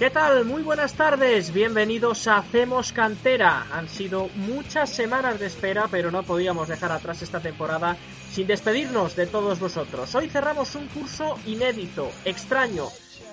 [0.00, 0.46] ¿Qué tal?
[0.46, 3.66] Muy buenas tardes, bienvenidos a Hacemos Cantera.
[3.70, 7.98] Han sido muchas semanas de espera, pero no podíamos dejar atrás esta temporada
[8.30, 10.14] sin despedirnos de todos vosotros.
[10.14, 12.86] Hoy cerramos un curso inédito, extraño,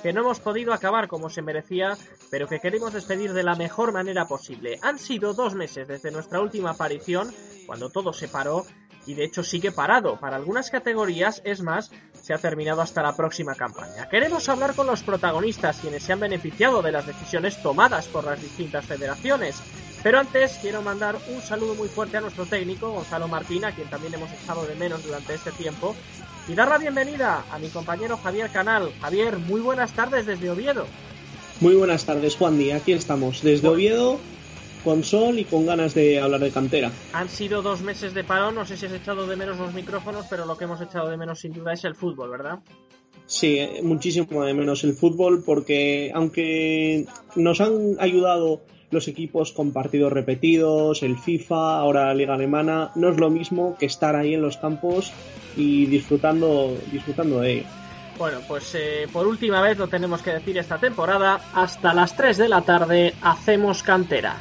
[0.04, 1.97] que no hemos podido acabar como se merecía,
[2.29, 4.77] pero que queremos despedir de la mejor manera posible.
[4.82, 7.33] Han sido dos meses desde nuestra última aparición,
[7.65, 8.65] cuando todo se paró,
[9.05, 10.19] y de hecho sigue parado.
[10.19, 11.91] Para algunas categorías, es más,
[12.27, 14.09] se ha terminado hasta la próxima campaña.
[14.09, 18.41] Queremos hablar con los protagonistas, quienes se han beneficiado de las decisiones tomadas por las
[18.41, 19.55] distintas federaciones.
[20.04, 23.89] Pero antes quiero mandar un saludo muy fuerte a nuestro técnico, Gonzalo Martín, a quien
[23.89, 25.95] también hemos echado de menos durante este tiempo,
[26.49, 28.91] y dar la bienvenida a mi compañero Javier Canal.
[28.99, 30.85] Javier, muy buenas tardes desde Oviedo.
[31.61, 32.71] Muy buenas tardes, Juan Di.
[32.71, 34.19] Aquí estamos, desde Oviedo,
[34.83, 36.92] con sol y con ganas de hablar de cantera.
[37.14, 40.25] Han sido dos meses de parón, no sé si has echado de menos los micrófonos,
[40.30, 42.59] pero lo que hemos echado de menos sin duda es el fútbol, ¿verdad?
[43.25, 47.05] Sí, muchísimo de menos el fútbol porque aunque
[47.36, 53.09] nos han ayudado los equipos con partidos repetidos, el FIFA, ahora la Liga Alemana, no
[53.09, 55.11] es lo mismo que estar ahí en los campos
[55.58, 57.66] y disfrutando, disfrutando de ello.
[58.17, 62.38] Bueno, pues eh, por última vez lo tenemos que decir esta temporada, hasta las 3
[62.38, 64.38] de la tarde hacemos cantera.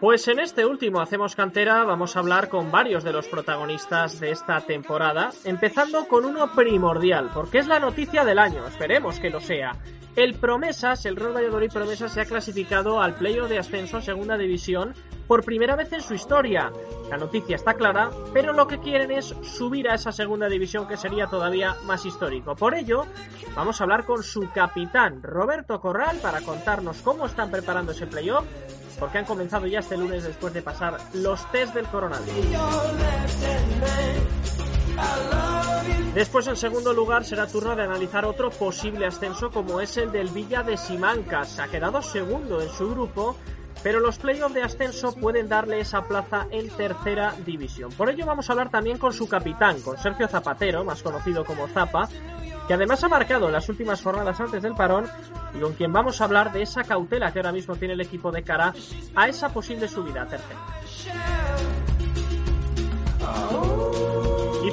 [0.00, 4.30] Pues en este último Hacemos Cantera vamos a hablar con varios de los protagonistas de
[4.30, 9.40] esta temporada, empezando con uno primordial, porque es la noticia del año, esperemos que lo
[9.40, 9.72] sea.
[10.14, 14.38] El Promesas, el Real Valladolid Promesas se ha clasificado al playoff de ascenso a segunda
[14.38, 14.94] división
[15.26, 16.70] por primera vez en su historia.
[17.10, 20.96] La noticia está clara, pero lo que quieren es subir a esa segunda división que
[20.96, 22.54] sería todavía más histórico.
[22.54, 23.04] Por ello,
[23.56, 28.44] vamos a hablar con su capitán, Roberto Corral, para contarnos cómo están preparando ese playoff
[28.98, 32.46] porque han comenzado ya este lunes después de pasar los test del coronavirus.
[36.14, 40.28] Después, en segundo lugar, será turno de analizar otro posible ascenso como es el del
[40.28, 41.58] Villa de Simancas.
[41.60, 43.36] Ha quedado segundo en su grupo,
[43.82, 47.92] pero los playoffs de ascenso pueden darle esa plaza en tercera división.
[47.92, 51.68] Por ello vamos a hablar también con su capitán, con Sergio Zapatero, más conocido como
[51.68, 52.08] Zapa,
[52.68, 55.06] que además ha marcado las últimas jornadas antes del parón
[55.54, 58.30] y con quien vamos a hablar de esa cautela que ahora mismo tiene el equipo
[58.30, 58.74] de cara
[59.16, 60.60] a esa posible subida tercera.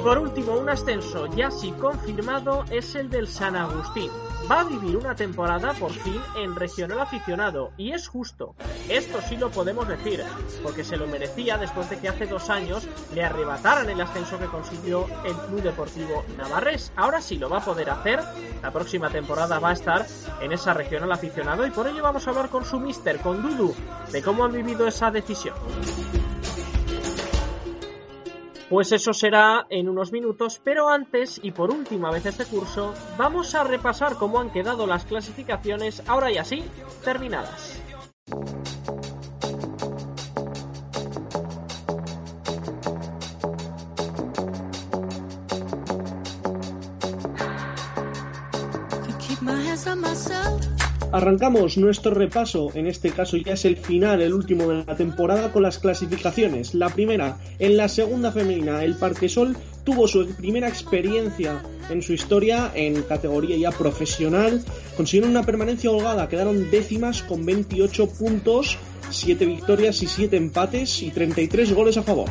[0.06, 4.08] Por último, un ascenso ya sí confirmado es el del San Agustín
[4.48, 8.54] va a vivir una temporada por fin en regional aficionado y es justo.
[8.88, 10.22] Esto sí lo podemos decir,
[10.62, 14.46] porque se lo merecía después de que hace dos años le arrebataran el ascenso que
[14.46, 16.92] consiguió el Club Deportivo Navarres.
[16.94, 18.20] Ahora sí lo va a poder hacer.
[18.62, 20.06] La próxima temporada va a estar
[20.40, 23.74] en esa regional aficionado y por ello vamos a hablar con su mister, con Dudu,
[24.12, 25.56] de cómo han vivido esa decisión.
[28.68, 33.54] Pues eso será en unos minutos, pero antes y por última vez este curso, vamos
[33.54, 36.64] a repasar cómo han quedado las clasificaciones ahora y así
[37.04, 37.80] terminadas.
[51.12, 55.52] Arrancamos nuestro repaso, en este caso ya es el final, el último de la temporada
[55.52, 56.74] con las clasificaciones.
[56.74, 62.72] La primera, en la segunda femenina, el Parquesol tuvo su primera experiencia en su historia
[62.74, 64.64] en categoría ya profesional.
[64.96, 68.76] Consiguieron una permanencia holgada, quedaron décimas con 28 puntos,
[69.10, 72.28] 7 victorias y 7 empates y 33 goles a favor.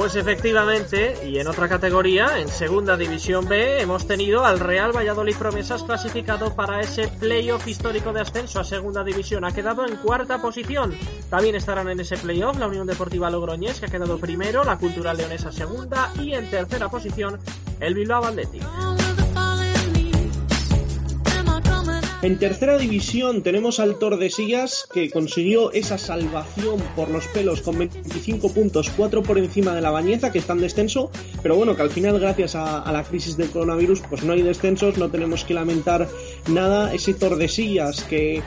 [0.00, 5.36] Pues efectivamente, y en otra categoría, en Segunda División B, hemos tenido al Real Valladolid
[5.36, 9.44] Promesas clasificado para ese playoff histórico de ascenso a Segunda División.
[9.44, 10.94] Ha quedado en cuarta posición.
[11.28, 15.18] También estarán en ese playoff la Unión Deportiva Logroñés, que ha quedado primero, la Cultural
[15.18, 17.38] Leonesa segunda y en tercera posición
[17.78, 18.62] el Bilbao Athletic.
[22.22, 28.52] En tercera división tenemos al Tordesillas que consiguió esa salvación por los pelos con 25
[28.52, 31.10] puntos, 4 por encima de la Bañeza que está en descenso,
[31.42, 34.98] pero bueno, que al final gracias a, la crisis del coronavirus pues no hay descensos,
[34.98, 36.08] no tenemos que lamentar
[36.48, 36.92] nada.
[36.92, 38.42] Ese Tordesillas que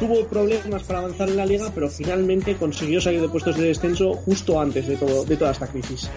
[0.00, 4.14] tuvo problemas para avanzar en la liga, pero finalmente consiguió salir de puestos de descenso
[4.14, 6.10] justo antes de, todo, de toda esta crisis.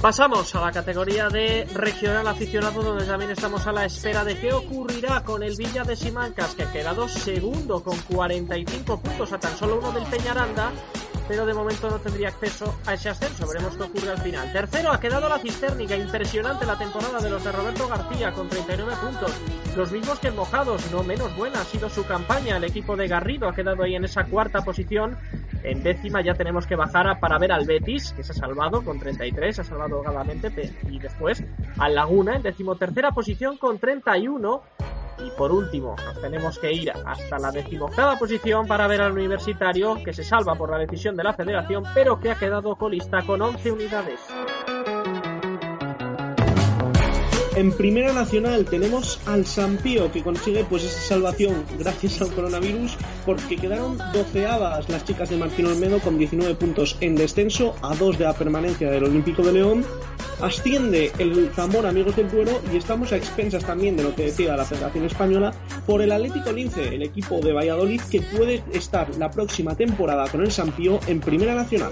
[0.00, 4.52] Pasamos a la categoría de regional aficionado donde también estamos a la espera de qué
[4.52, 9.56] ocurrirá con el Villa de Simancas que ha quedado segundo con 45 puntos a tan
[9.56, 10.70] solo uno del Peñaranda
[11.28, 13.46] pero de momento no tendría acceso a ese ascenso.
[13.46, 14.50] Veremos qué ocurre al final.
[14.52, 18.92] Tercero ha quedado la Cisternica, impresionante la temporada de los de Roberto García con 39
[19.00, 19.32] puntos,
[19.76, 22.56] los mismos que en Mojados, no menos buena ha sido su campaña.
[22.56, 25.18] El equipo de Garrido ha quedado ahí en esa cuarta posición.
[25.62, 28.98] En décima ya tenemos que bajar para ver al Betis, que se ha salvado con
[28.98, 31.44] 33, se ha salvado holgadamente, y después
[31.78, 34.62] al Laguna en decimotercera posición con 31
[35.24, 39.96] y por último, nos tenemos que ir hasta la decimoctava posición para ver al universitario
[40.04, 43.42] que se salva por la decisión de la federación, pero que ha quedado colista con
[43.42, 44.20] 11 unidades.
[47.58, 53.56] En Primera Nacional tenemos al Sampío que consigue pues esa salvación gracias al coronavirus porque
[53.56, 58.26] quedaron doceadas las chicas de Martín Olmedo con 19 puntos en descenso a dos de
[58.26, 59.84] la permanencia del Olímpico de León.
[60.40, 64.56] Asciende el Zamora Amigos del Duero y estamos a expensas también de lo que decía
[64.56, 65.52] la Federación Española
[65.84, 70.42] por el Atlético Lince, el equipo de Valladolid que puede estar la próxima temporada con
[70.42, 71.90] el Sampío en Primera Nacional.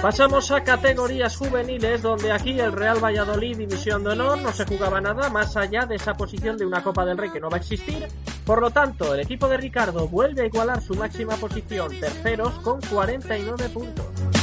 [0.00, 5.00] Pasamos a categorías juveniles, donde aquí el Real Valladolid División de Honor no se jugaba
[5.00, 7.60] nada más allá de esa posición de una Copa del Rey que no va a
[7.60, 8.08] existir.
[8.44, 12.80] Por lo tanto, el equipo de Ricardo vuelve a igualar su máxima posición, terceros con
[12.80, 14.41] 49 puntos.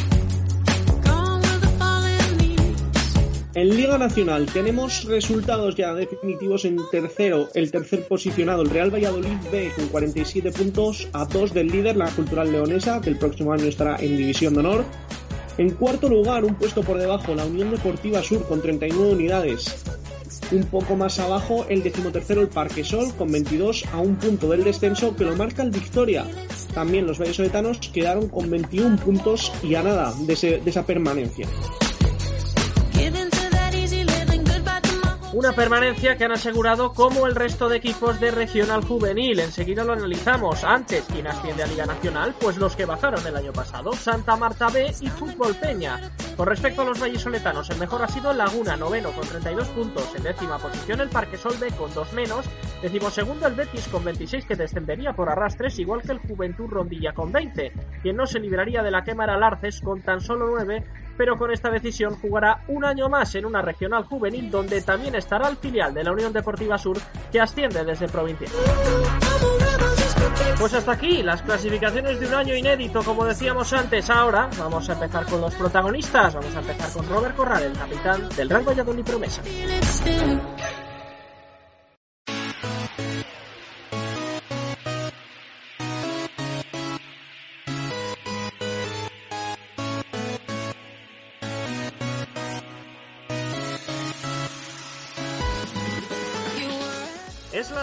[3.55, 9.37] En Liga Nacional tenemos resultados ya definitivos en tercero, el tercer posicionado, el Real Valladolid
[9.51, 13.65] B con 47 puntos a 2 del líder, la Cultural Leonesa, que el próximo año
[13.65, 14.85] estará en División de Honor.
[15.57, 19.83] En cuarto lugar, un puesto por debajo, la Unión Deportiva Sur con 39 unidades.
[20.51, 24.63] Un poco más abajo, el decimotercero, el Parque Sol, con 22 a un punto del
[24.63, 26.23] descenso que lo marca el Victoria.
[26.75, 31.47] También los vallesoletanos quedaron con 21 puntos y a nada de esa permanencia.
[35.31, 39.39] Una permanencia que han asegurado como el resto de equipos de regional juvenil.
[39.39, 40.63] Enseguida lo analizamos.
[40.63, 42.33] Antes, ¿quién asciende a Liga Nacional?
[42.41, 45.99] Pues los que bajaron el año pasado, Santa Marta B y Fútbol Peña.
[46.35, 50.15] Con respecto a los vallisoletanos, el mejor ha sido Laguna, noveno con 32 puntos.
[50.15, 52.45] En décima posición el Parque Sol con dos menos.
[53.11, 57.31] segundo el Betis con 26 que descendería por arrastres, igual que el Juventud Rondilla con
[57.31, 57.71] 20.
[58.01, 60.83] Quien no se libraría de la quema era Larces con tan solo 9
[61.19, 65.49] pero con esta decisión jugará un año más en una regional juvenil donde también estará
[65.49, 66.97] el filial de la Unión Deportiva Sur
[67.29, 68.49] que asciende desde provincial.
[70.57, 74.09] Pues hasta aquí las clasificaciones de un año inédito, como decíamos antes.
[74.09, 76.35] Ahora vamos a empezar con los protagonistas.
[76.35, 79.41] Vamos a empezar con Robert Corral, el capitán del Gran Valladolid Promesa.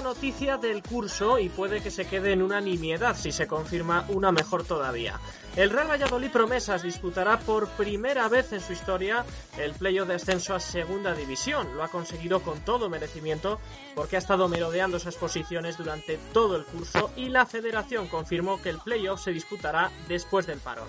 [0.07, 4.31] Noticia del curso y puede que se quede en una nimiedad si se confirma una
[4.31, 5.19] mejor todavía.
[5.57, 9.25] El Real Valladolid Promesas disputará por primera vez en su historia
[9.59, 11.77] el playoff de ascenso a Segunda División.
[11.77, 13.59] Lo ha conseguido con todo merecimiento
[13.97, 18.71] porque ha estado merodeando esas posiciones durante todo el curso y la federación confirmó que
[18.71, 20.87] el playoff se disputará después del parón.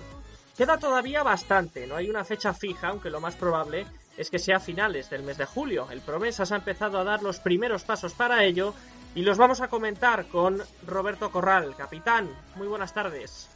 [0.55, 4.57] Queda todavía bastante, no hay una fecha fija, aunque lo más probable es que sea
[4.57, 5.87] a finales del mes de julio.
[5.91, 8.73] El Promesas ha empezado a dar los primeros pasos para ello
[9.17, 11.75] y los vamos a comentar con Roberto Corral.
[11.75, 13.49] Capitán, muy buenas tardes.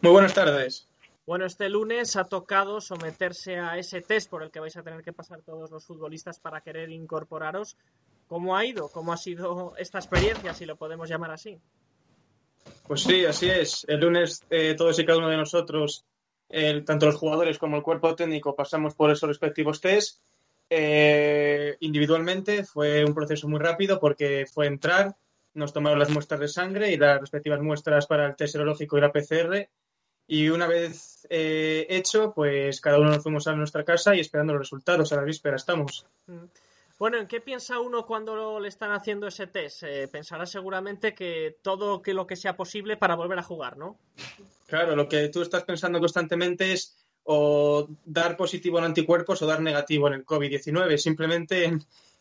[0.00, 0.88] Muy buenas tardes.
[1.26, 5.02] Bueno, este lunes ha tocado someterse a ese test por el que vais a tener
[5.02, 7.76] que pasar todos los futbolistas para querer incorporaros.
[8.28, 8.88] ¿Cómo ha ido?
[8.88, 11.58] ¿Cómo ha sido esta experiencia, si lo podemos llamar así?
[12.86, 13.84] Pues sí, así es.
[13.88, 16.04] El lunes eh, todos y cada uno de nosotros,
[16.84, 20.20] tanto los jugadores como el cuerpo técnico, pasamos por esos respectivos test
[20.68, 25.16] eh, individualmente fue un proceso muy rápido porque fue entrar,
[25.54, 29.00] nos tomaron las muestras de sangre y las respectivas muestras para el test serológico y
[29.00, 29.68] la PCR.
[30.28, 34.52] Y una vez eh, hecho, pues cada uno nos fuimos a nuestra casa y esperando
[34.52, 35.12] los resultados.
[35.12, 36.06] A la víspera estamos.
[36.26, 36.44] Mm.
[36.98, 39.82] Bueno, ¿en qué piensa uno cuando le están haciendo ese test?
[39.82, 43.98] Eh, pensará seguramente que todo que lo que sea posible para volver a jugar, ¿no?
[44.66, 49.60] Claro, lo que tú estás pensando constantemente es o dar positivo en anticuerpos o dar
[49.60, 50.96] negativo en el COVID-19.
[50.96, 51.78] Simplemente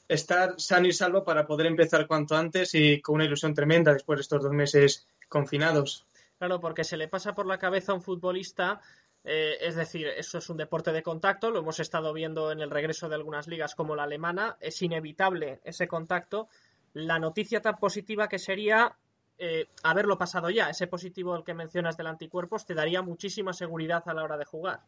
[0.07, 4.17] estar sano y salvo para poder empezar cuanto antes y con una ilusión tremenda después
[4.17, 6.05] de estos dos meses confinados.
[6.37, 8.81] Claro, porque se le pasa por la cabeza a un futbolista,
[9.23, 12.69] eh, es decir, eso es un deporte de contacto, lo hemos estado viendo en el
[12.69, 16.49] regreso de algunas ligas como la alemana, es inevitable ese contacto.
[16.93, 18.95] La noticia tan positiva que sería
[19.37, 24.03] eh, haberlo pasado ya, ese positivo al que mencionas del anticuerpos, te daría muchísima seguridad
[24.07, 24.81] a la hora de jugar.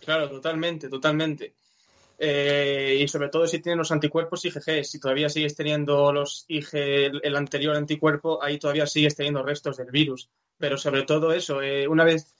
[0.00, 1.54] Claro, totalmente, totalmente.
[2.18, 6.74] Eh, y sobre todo si tienes los anticuerpos IgG, si todavía sigues teniendo los IG,
[7.22, 10.28] el, anterior anticuerpo, ahí todavía sigues teniendo restos del virus.
[10.58, 12.34] Pero sobre todo eso, eh, una vez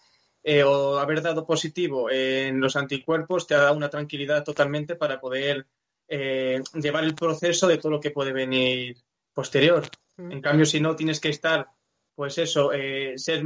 [0.66, 5.66] o haber dado positivo en los anticuerpos te dado una tranquilidad totalmente para poder
[6.06, 8.98] llevar el proceso de todo lo que puede venir
[9.32, 9.88] posterior.
[10.16, 10.32] Mm.
[10.32, 11.68] En cambio, si no, tienes que estar,
[12.14, 12.70] pues eso,
[13.16, 13.42] ser,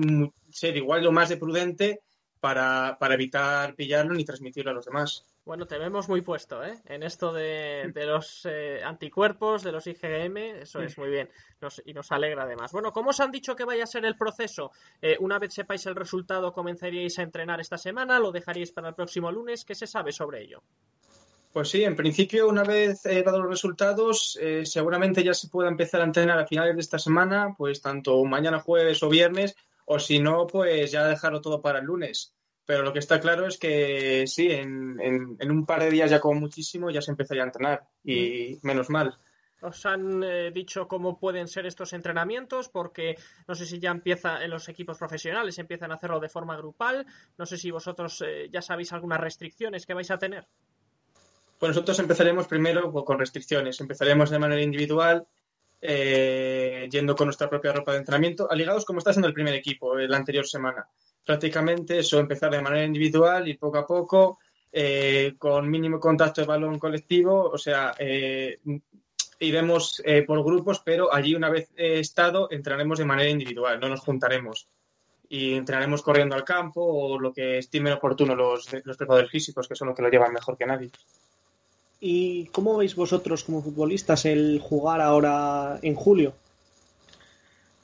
[0.51, 2.01] ser igual lo más de prudente
[2.41, 5.25] para, para evitar pillarlo ni transmitirlo a los demás.
[5.49, 6.79] Bueno, te vemos muy puesto, ¿eh?
[6.85, 11.31] En esto de, los eh, anticuerpos, de los IgM, eso es muy bien.
[11.87, 12.71] y nos alegra además.
[12.71, 14.73] Bueno, ¿cómo os han dicho que vaya a ser el proceso?
[15.01, 18.19] Eh, una vez sepáis el resultado, ¿comenzaríais a entrenar esta semana?
[18.19, 19.65] ¿Lo dejaríais para el próximo lunes?
[19.65, 20.63] ¿Qué se sabe sobre ello?
[21.53, 26.01] Pues sí, en principio, una vez eh, dado los resultados, seguramente ya se pueda empezar
[26.03, 30.21] a entrenar a finales de esta semana, pues tanto mañana jueves o viernes, o si
[30.21, 32.35] no, pues ya dejarlo todo para el lunes.
[32.67, 36.21] Pero lo que está claro es que sí, en, en, un par de días ya
[36.21, 38.67] como muchísimo ya se empezaría a entrenar y mm.
[38.67, 39.19] menos mal.
[39.63, 42.69] ¿Os han eh, dicho cómo pueden ser estos entrenamientos?
[42.69, 46.59] Porque no sé si ya empieza en los equipos profesionales, empiezan a hacerlo de forma
[46.59, 47.07] grupal.
[47.39, 50.47] No sé si vosotros eh, ya sabéis algunas restricciones que vais a tener.
[51.59, 53.81] Pues nosotros empezaremos primero con restricciones.
[53.81, 55.27] Empezaremos de manera individual,
[55.81, 59.97] eh, yendo con nuestra propia ropa de entrenamiento, aligados como está haciendo el primer equipo
[59.97, 60.87] la anterior semana
[61.25, 64.39] prácticamente eso, empezar de manera individual y poco a poco,
[64.73, 68.59] eh, con mínimo contacto de balón colectivo, o sea, eh,
[69.41, 74.69] iremos por grupos, pero allí una vez estado entraremos de manera individual, no nos juntaremos
[75.29, 79.77] y entrenaremos corriendo al campo o lo que estimen oportuno los, los preparadores físicos, que
[79.77, 80.91] son los que lo llevan mejor que nadie.
[82.01, 86.35] ¿Y cómo veis vosotros como futbolistas el jugar ahora en julio?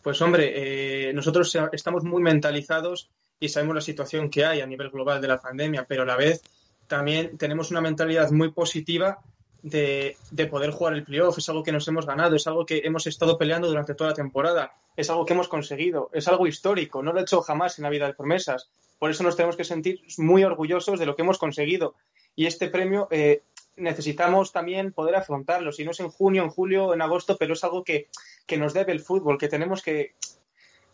[0.03, 3.09] Pues hombre, nosotros estamos muy mentalizados
[3.41, 6.17] y sabemos la situación que hay a nivel global de la pandemia, pero a la
[6.17, 6.43] vez
[6.87, 9.19] también tenemos una mentalidad muy positiva
[9.63, 10.17] de,
[10.51, 11.39] poder jugar el playoff.
[11.39, 14.17] Es algo que nos hemos ganado, es algo que hemos estado peleando durante toda la
[14.17, 17.85] temporada, es algo que hemos conseguido, es algo histórico, no lo he hecho jamás en
[17.85, 18.69] la vida de promesas.
[18.99, 21.95] Por eso nos tenemos que sentir muy orgullosos de lo que hemos conseguido.
[22.37, 23.43] Y este premio eh,
[23.77, 25.73] necesitamos también poder afrontarlo.
[25.73, 28.09] Si no es en junio, en julio, en agosto, pero es algo que,
[28.57, 30.15] nos debe el fútbol, que tenemos que,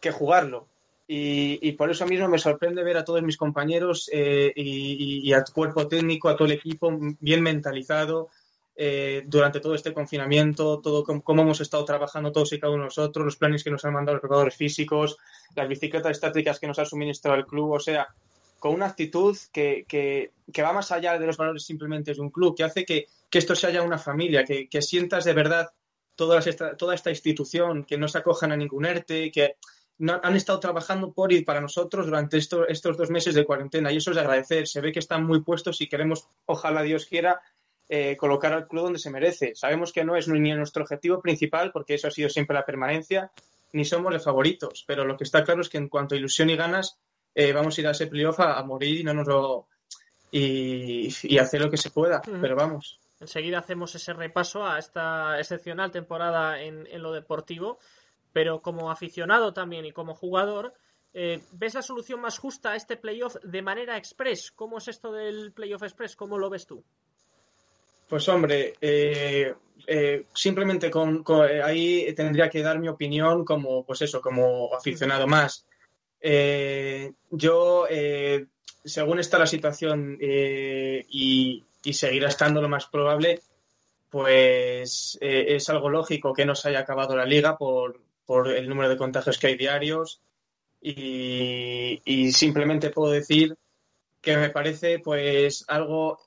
[0.01, 0.67] que jugarlo.
[1.13, 5.89] Y, por eso mismo me sorprende ver a todos mis compañeros eh, y, al cuerpo
[5.89, 8.29] técnico, a todo el equipo bien mentalizado
[8.77, 12.87] eh, durante todo este confinamiento, todo cómo, hemos estado trabajando todos y cada uno de
[12.87, 15.19] nosotros, los planes que nos han mandado los preparadores físicos,
[15.57, 18.07] las bicicletas estáticas que nos ha suministrado el club, o sea,
[18.61, 22.55] con una actitud que, que, va más allá de los valores simplemente de un club,
[22.57, 25.71] que hace que, esto se haya una familia, que, sientas de verdad
[26.14, 29.57] toda esta, toda esta institución, que no se acojan a ningún ERTE, que
[30.09, 34.11] han estado trabajando por y para nosotros durante estos dos meses de cuarentena y eso
[34.11, 34.69] es de agradecer.
[34.69, 37.40] Se ve que están muy puestos y queremos, ojalá Dios quiera,
[37.88, 39.55] eh, colocar al club donde se merece.
[39.55, 43.33] Sabemos que no es ni nuestro objetivo principal, porque eso ha sido siempre la permanencia,
[43.73, 46.50] ni somos los favoritos, pero lo que está claro es que en cuanto a ilusión
[46.50, 46.99] y ganas,
[47.49, 49.66] eh, vamos a ir a ese playoff a, morir y no nos lo
[50.32, 53.00] y, hacer lo que se pueda, pero vamos.
[53.18, 57.78] Enseguida hacemos ese repaso a esta excepcional temporada en lo deportivo
[58.32, 60.75] pero como aficionado también y como jugador,
[61.12, 64.52] eh, ¿ves la solución más justa a este playoff de manera express?
[64.52, 66.16] ¿Cómo es esto del playoff express?
[66.16, 66.85] ¿Cómo lo ves tú?
[68.09, 69.54] Pues hombre, eh,
[69.87, 71.25] eh, simplemente con,
[71.62, 75.64] ahí tendría que dar mi opinión como, pues eso, como aficionado más.
[76.23, 77.87] Yo,
[78.85, 83.41] según está la situación y, y, seguirá estando lo más probable,
[84.11, 88.00] pues es algo lógico que no se haya acabado la liga por,
[88.31, 90.21] por el número de contagios que hay diarios.
[90.81, 93.57] Y, simplemente puedo decir
[94.21, 96.21] que me parece pues algo,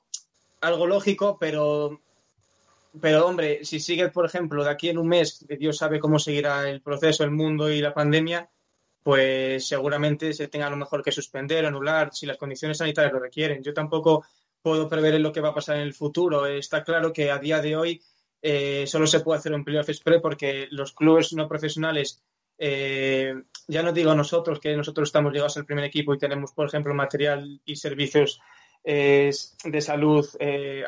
[0.60, 2.02] algo lógico, pero,
[3.00, 6.68] pero hombre, si sigue, por ejemplo, de aquí en un mes, Dios sabe cómo seguirá
[6.68, 8.50] el proceso, el mundo y la pandemia,
[9.04, 13.20] pues seguramente se tenga a lo mejor que suspender, anular, si las condiciones sanitarias lo
[13.20, 13.62] requieren.
[13.62, 14.24] Yo tampoco
[14.62, 16.46] puedo prever lo que va a pasar en el futuro.
[16.46, 18.02] Está claro que a día de hoy
[18.40, 22.22] eh, solo se puede hacer un playoff express porque los clubes no profesionales,
[22.56, 23.34] eh,
[23.68, 26.94] ya no digo nosotros, que nosotros estamos llegados al primer equipo y tenemos, por ejemplo,
[26.94, 28.40] material y servicios
[28.84, 29.30] eh,
[29.64, 30.26] de salud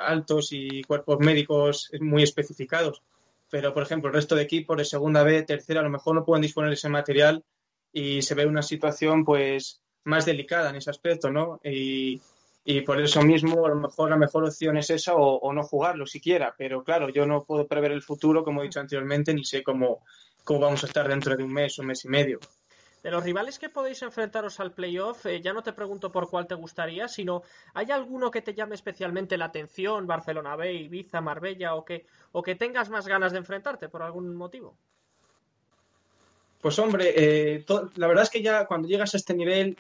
[0.01, 3.03] altos y cuerpos médicos muy especificados.
[3.51, 6.25] Pero, por ejemplo, el resto de equipos de segunda B, tercera, a lo mejor no
[6.25, 7.45] pueden disponer de ese material
[7.99, 11.61] y se ve una situación pues más delicada en ese aspecto, ¿no?
[11.65, 12.21] Y,
[12.63, 16.05] y por eso mismo a lo mejor la mejor opción es esa o, no jugarlo
[16.05, 16.55] siquiera.
[16.59, 20.05] Pero claro, yo no puedo prever el futuro, como he dicho anteriormente, ni sé cómo,
[20.45, 22.39] cómo vamos a estar dentro de un mes o un mes y medio.
[23.03, 26.47] de los rivales que podéis enfrentaros al playoff, eh, ya no te pregunto por cuál
[26.47, 31.75] te gustaría, sino ¿hay alguno que te llame especialmente la atención, Barcelona B, Ibiza, Marbella,
[31.75, 34.77] o que, o que tengas más ganas de enfrentarte por algún motivo?
[36.61, 37.65] Pues hombre, eh,
[37.97, 39.77] la verdad es que ya cuando llegas a este nivel,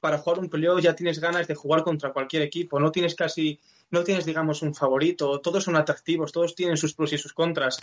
[0.00, 3.58] para jugar un playoff ya tienes ganas de jugar contra cualquier equipo, no tienes casi,
[3.90, 7.78] no tienes digamos un favorito, todos son atractivos, todos tienen sus pros y sus contras,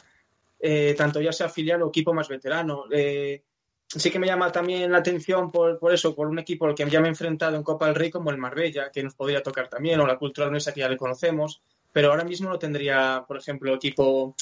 [0.60, 2.86] eh, tanto ya sea filial o equipo más veterano.
[2.92, 3.44] Eh,
[3.88, 6.90] sí que me llama también la atención por, por, eso, por un equipo al que
[6.90, 9.68] ya me he enfrentado en Copa del Rey como el Marbella, que nos podría tocar
[9.68, 11.62] también, o la Cultural Nuestra que ya le conocemos,
[11.92, 14.36] pero ahora mismo no tendría, por ejemplo, equipo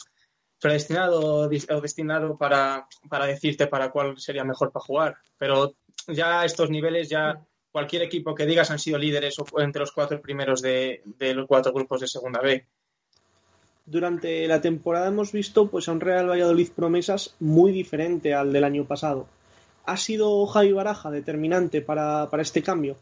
[0.59, 5.17] predestinado o destinado para, para decirte para cuál sería mejor para jugar.
[5.37, 5.73] Pero
[6.07, 10.21] ya a estos niveles, ya cualquier equipo que digas han sido líderes entre los cuatro
[10.21, 12.65] primeros de, de los cuatro grupos de Segunda B.
[13.85, 18.63] Durante la temporada hemos visto pues a un Real Valladolid promesas muy diferente al del
[18.63, 19.27] año pasado.
[19.85, 22.97] ¿Ha sido Javi Baraja determinante para, para este cambio?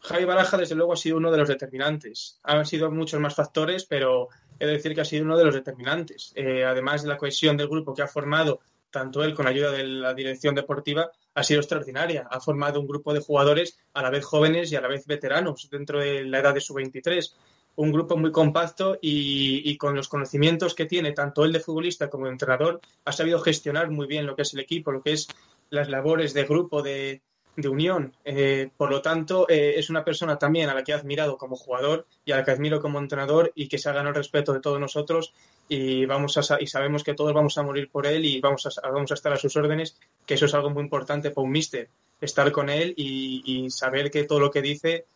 [0.00, 2.40] Javi Baraja, desde luego, ha sido uno de los determinantes.
[2.42, 4.28] Han sido muchos más factores, pero
[4.58, 6.32] he de decir que ha sido uno de los determinantes.
[6.34, 8.60] Eh, además de la cohesión del grupo que ha formado,
[8.90, 12.26] tanto él con ayuda de la dirección deportiva, ha sido extraordinaria.
[12.30, 15.68] Ha formado un grupo de jugadores a la vez jóvenes y a la vez veteranos
[15.70, 17.36] dentro de la edad de su 23.
[17.76, 22.10] Un grupo muy compacto y, y con los conocimientos que tiene tanto él de futbolista
[22.10, 25.12] como de entrenador, ha sabido gestionar muy bien lo que es el equipo, lo que
[25.12, 25.28] es
[25.70, 27.22] las labores de grupo, de,
[27.58, 28.14] de unión.
[28.24, 31.56] Eh, por lo tanto, eh, es una persona también a la que he admirado como
[31.56, 34.52] jugador y a la que admiro como entrenador y que se ha ganado el respeto
[34.52, 35.34] de todos nosotros
[35.68, 38.88] y, vamos a, y sabemos que todos vamos a morir por él y vamos a,
[38.88, 41.88] vamos a estar a sus órdenes, que eso es algo muy importante para un mister,
[42.20, 45.06] estar con él y, saber que todo lo que dice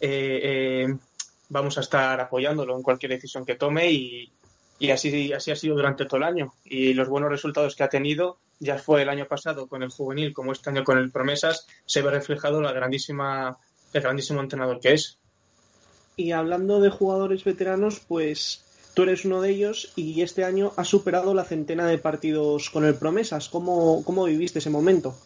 [0.00, 0.88] eh,
[1.50, 4.32] vamos a estar apoyándolo en cualquier decisión que tome y,
[4.78, 6.54] y así, así ha sido durante todo el año.
[6.64, 10.32] Y los buenos resultados que ha tenido, ya fue el año pasado con el juvenil,
[10.32, 13.58] como este año con el Promesas, se ve reflejado la grandísima,
[13.92, 15.18] el grandísimo entrenador que es.
[16.16, 18.64] Y hablando de jugadores veteranos, pues
[18.94, 22.84] tú eres uno de ellos y este año has superado la centena de partidos con
[22.84, 23.48] el Promesas.
[23.48, 25.16] ¿Cómo, cómo viviste ese momento?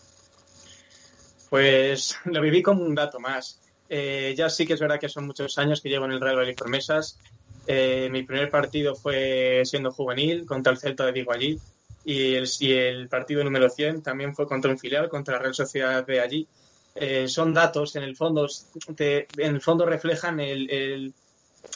[1.51, 3.61] Pues lo viví como un dato más.
[3.89, 6.37] Eh, ya sí que es verdad que son muchos años que llevo en el Real
[6.37, 7.19] Valladolid Promesas
[7.67, 11.59] eh, mi primer partido fue siendo juvenil contra el Celta de Vigo allí
[12.05, 16.07] y el, el partido número 100 también fue contra un filial, contra la Real Sociedad
[16.07, 16.47] de allí.
[16.95, 18.47] Eh, son datos, en el fondo,
[18.97, 21.13] en el fondo reflejan el,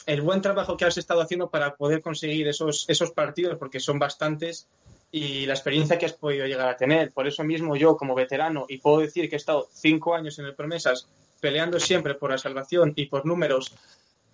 [0.05, 3.99] el, buen trabajo que has estado haciendo para poder conseguir esos, esos partidos, porque son
[3.99, 4.67] bastantes,
[5.11, 7.11] y la experiencia que has podido llegar a tener.
[7.11, 10.45] Por eso mismo yo, como veterano, y puedo decir que he estado cinco años en
[10.45, 11.07] el Promesas,
[11.41, 13.73] peleando siempre por la salvación y por números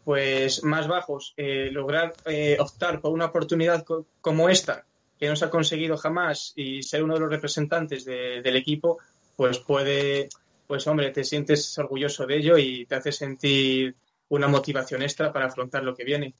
[0.08, 3.84] pues más bajos, eh, lograr eh, optar por una oportunidad
[4.22, 4.86] como esta,
[5.20, 9.00] que no se ha conseguido jamás, y ser uno de los representantes del equipo,
[9.36, 10.30] pues puede,
[10.66, 13.96] pues hombre, te sientes orgulloso de ello y te hace sentir
[14.30, 16.34] una motivación extra para afrontar lo que viene.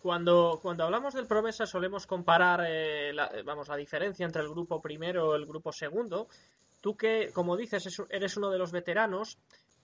[0.00, 4.80] Cuando, cuando hablamos del promesa solemos comparar eh, la, vamos, la diferencia entre el grupo
[4.80, 6.28] primero y el grupo segundo.
[6.80, 9.38] Tú que, como dices, eres uno de los veteranos,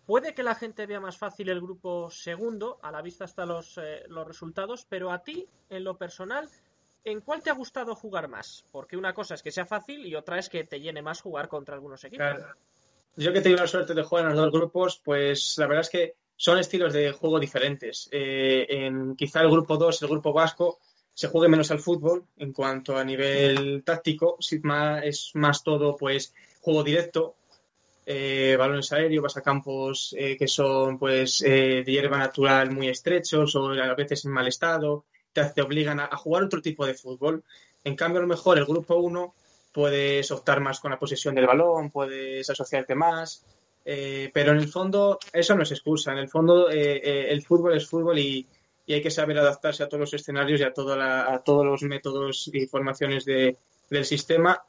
[0.06, 3.78] Puede que la gente vea más fácil el grupo segundo, a la vista están los,
[3.78, 6.48] eh, los resultados, pero a ti, en lo personal,
[7.04, 8.64] ¿en cuál te ha gustado jugar más?
[8.72, 11.48] Porque una cosa es que sea fácil y otra es que te llene más jugar
[11.48, 12.40] contra algunos equipos.
[13.14, 15.82] Yo que he tenido la suerte de jugar en los dos grupos, pues la verdad
[15.82, 18.08] es que son estilos de juego diferentes.
[18.10, 20.80] Eh, en quizá el grupo 2, el grupo vasco,
[21.14, 26.82] se juegue menos al fútbol en cuanto a nivel táctico, es más todo pues juego
[26.82, 27.36] directo,
[28.04, 32.88] eh, balones aéreos, vas a campos eh, que son pues eh, de hierba natural muy
[32.88, 36.94] estrechos o a veces en mal estado, te, te obligan a, jugar otro tipo de
[36.94, 37.44] fútbol.
[37.84, 39.34] En cambio, a lo mejor el grupo 1
[39.72, 43.44] puedes optar más con la posesión del balón, puedes asociarte más,
[43.84, 46.12] pero en el fondo eso no es excusa.
[46.12, 48.46] En el fondo el fútbol es fútbol y,
[48.88, 52.66] hay que saber adaptarse a todos los escenarios y a, a todos los métodos y
[52.66, 53.56] formaciones de,
[53.88, 54.62] del sistema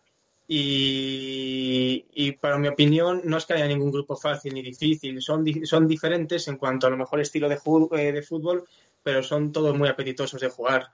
[0.48, 5.88] y, para mi opinión no es que haya ningún grupo fácil ni difícil, son, son
[5.88, 7.60] diferentes en cuanto a lo mejor estilo de,
[7.98, 8.66] eh, de fútbol,
[9.02, 10.92] pero son todos muy apetitosos de jugar.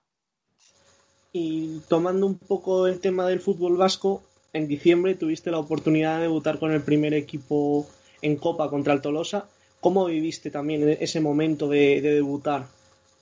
[1.32, 6.24] Y tomando un poco el tema del fútbol vasco, en diciembre tuviste la oportunidad de
[6.24, 7.88] debutar con el primer equipo
[8.22, 9.48] en Copa contra el Tolosa.
[9.80, 12.68] ¿Cómo viviste también ese momento de, de debutar?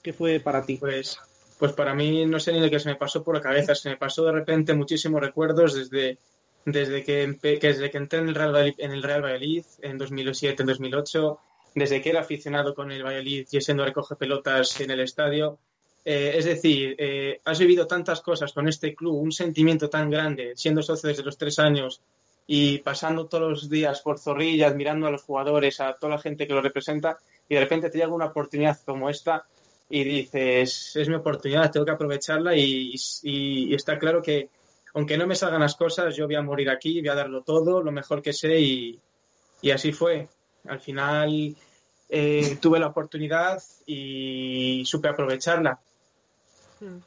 [0.02, 0.78] ¿Qué fue para ti?
[0.78, 1.20] Pues
[1.58, 3.90] pues para mí no sé ni lo que se me pasó por la cabeza, se
[3.90, 6.20] me pasó de repente muchísimos recuerdos desde,
[6.66, 10.64] desde, que, desde que entré en el, Real Valladolid, en el Real Valladolid en 2007,
[10.64, 11.40] en 2008,
[11.76, 15.60] desde que era aficionado con el Valladolid y siendo recoge pelotas en el estadio.
[16.06, 20.54] Eh, es decir, eh, has vivido tantas cosas con este club, un sentimiento tan grande,
[20.56, 22.02] siendo socio desde los tres años
[22.46, 26.48] y pasando todos los días por Zorrilla, admirando a los jugadores, a toda la gente
[26.48, 27.18] que lo representa,
[27.50, 29.46] y de repente te llega una oportunidad como esta
[29.90, 32.94] y dices, es mi oportunidad, tengo que aprovecharla y,
[33.74, 34.50] está claro que
[34.94, 37.84] aunque no me salgan las cosas, yo voy a morir aquí, voy a darlo todo,
[37.84, 39.02] lo mejor que sé y,
[39.72, 40.28] así fue.
[40.66, 41.56] Al final
[42.10, 45.80] eh, tuve la oportunidad y supe aprovecharla.
[46.80, 47.00] Hmm.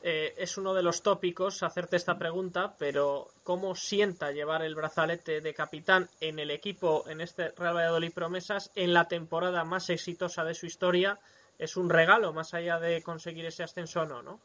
[0.00, 5.40] Eh, es uno de los tópicos hacerte esta pregunta, pero ¿cómo sienta llevar el brazalete
[5.40, 10.44] de capitán en el equipo, en este Real Valladolid Promesas, en la temporada más exitosa
[10.44, 11.18] de su historia?
[11.58, 14.40] Es un regalo, más allá de conseguir ese ascenso o no, ¿no?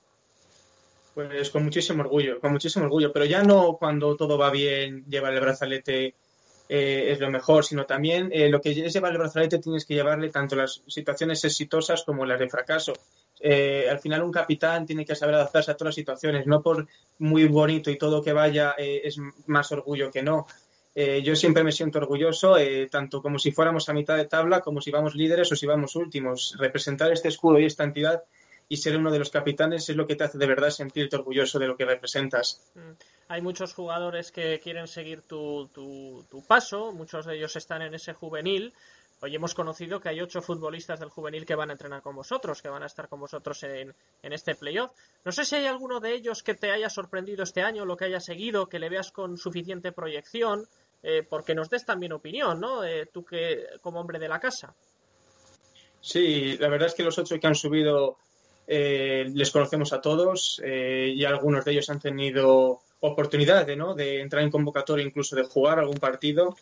[1.14, 5.34] Pues con muchísimo orgullo, con muchísimo orgullo, pero ya no cuando todo va bien llevar
[5.34, 6.16] el brazalete
[6.70, 9.94] eh, es lo mejor, sino también eh, lo que es llevar el brazalete tienes que
[9.94, 12.94] llevarle tanto las situaciones exitosas como las de fracaso.
[13.46, 16.88] Eh, al final un capitán tiene que saber adaptarse a todas las situaciones, no por
[17.20, 20.48] muy bonito y todo que vaya eh, es más orgullo que no.
[20.96, 22.56] Eh, yo siempre me siento orgulloso,
[22.92, 25.96] tanto como si fuéramos a mitad de tabla, como si vamos líderes o si vamos
[25.96, 26.56] últimos.
[26.60, 28.24] Representar este escudo y esta entidad
[28.70, 31.60] y ser uno de los capitanes es lo que te hace de verdad sentirte orgulloso
[31.60, 32.62] de lo que representas.
[32.76, 32.92] Mm.
[33.28, 37.94] Hay muchos jugadores que quieren seguir tu, tu, tu paso, muchos de ellos están en
[37.94, 38.74] ese juvenil.
[39.22, 42.62] Hoy hemos conocido que hay ocho futbolistas del juvenil que van a entrenar con vosotros,
[42.62, 44.92] que van a estar con vosotros en, este playoff.
[45.24, 48.04] No sé si hay alguno de ellos que te haya sorprendido este año, lo que
[48.04, 50.68] haya seguido, que le veas con suficiente proyección,
[51.04, 52.84] eh, porque nos des también opinión, ¿no?
[52.84, 54.74] Eh, tú que como hombre de la casa.
[56.02, 58.18] Sí, la verdad es que los ocho que han subido
[58.68, 63.94] eh, les conocemos a todos y algunos de ellos han tenido oportunidad de, ¿no?
[63.94, 66.56] de entrar en convocatoria, incluso de jugar algún partido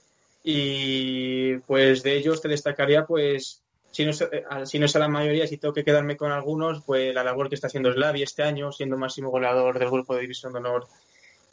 [0.44, 5.08] y pues de ellos te destacaría pues si no, eh, si no es a la
[5.08, 8.44] mayoría, si tengo que quedarme con algunos, pues la labor que está haciendo Slavi este
[8.44, 10.88] año, siendo máximo goleador del grupo de División de Honor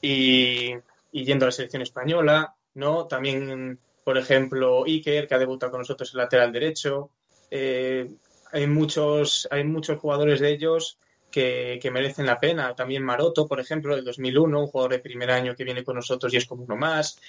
[0.01, 0.75] y,
[1.13, 3.07] yendo a la selección española, ¿no?
[3.07, 7.11] También, por ejemplo, Iker, que ha debutado con nosotros en lateral derecho.
[7.51, 8.11] Eh,
[8.53, 10.99] hay, muchos, hay muchos jugadores de ellos
[11.31, 12.75] que, que, merecen la pena.
[12.75, 16.33] También Maroto, por ejemplo, del 2001, un jugador de primer año que viene con nosotros
[16.33, 17.21] y es como uno más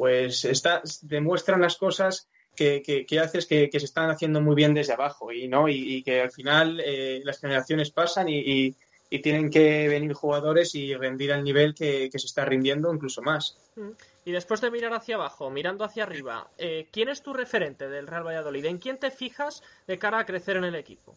[0.00, 4.94] pues está, demuestran las cosas que, que, haces que, se están haciendo muy bien desde
[4.94, 8.74] abajo y no y, que al final eh, las generaciones pasan y,
[9.22, 13.58] tienen que venir jugadores y rendir al nivel que, se está rindiendo incluso más.
[13.76, 13.90] Mm.
[14.24, 18.06] Y después de mirar hacia abajo, mirando hacia arriba, eh, ¿quién es tu referente del
[18.06, 18.66] Real Valladolid?
[18.66, 21.16] ¿En quién te fijas de cara a crecer en el equipo?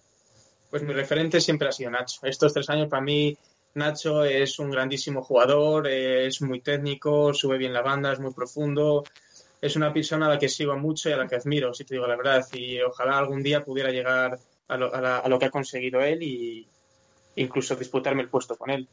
[0.69, 2.21] Pues mi referente siempre ha sido Nacho.
[2.23, 3.37] Estos tres años para mí
[3.75, 9.03] Nacho es un grandísimo jugador, es muy técnico, sube bien la banda, es muy profundo.
[9.61, 11.95] Es una persona a la que sigo mucho y a la que admiro, si te
[11.95, 12.45] digo la verdad.
[12.53, 14.37] Y ojalá algún día pudiera llegar
[14.67, 16.67] a lo, que ha conseguido él y
[17.35, 18.87] incluso disputarme el puesto con él.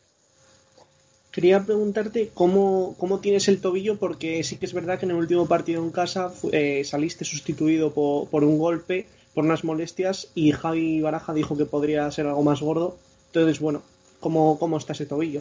[1.31, 5.47] Quería preguntarte cómo, tienes el tobillo, porque sí que es verdad que en el último
[5.47, 11.01] partido en casa eh, saliste sustituido por, por, un golpe, por unas molestias, y Javi
[11.01, 12.97] Baraja dijo que podría ser algo más gordo.
[13.29, 13.83] Entonces, bueno,
[14.21, 15.41] ¿Cómo, ¿Cómo está ese tobillo?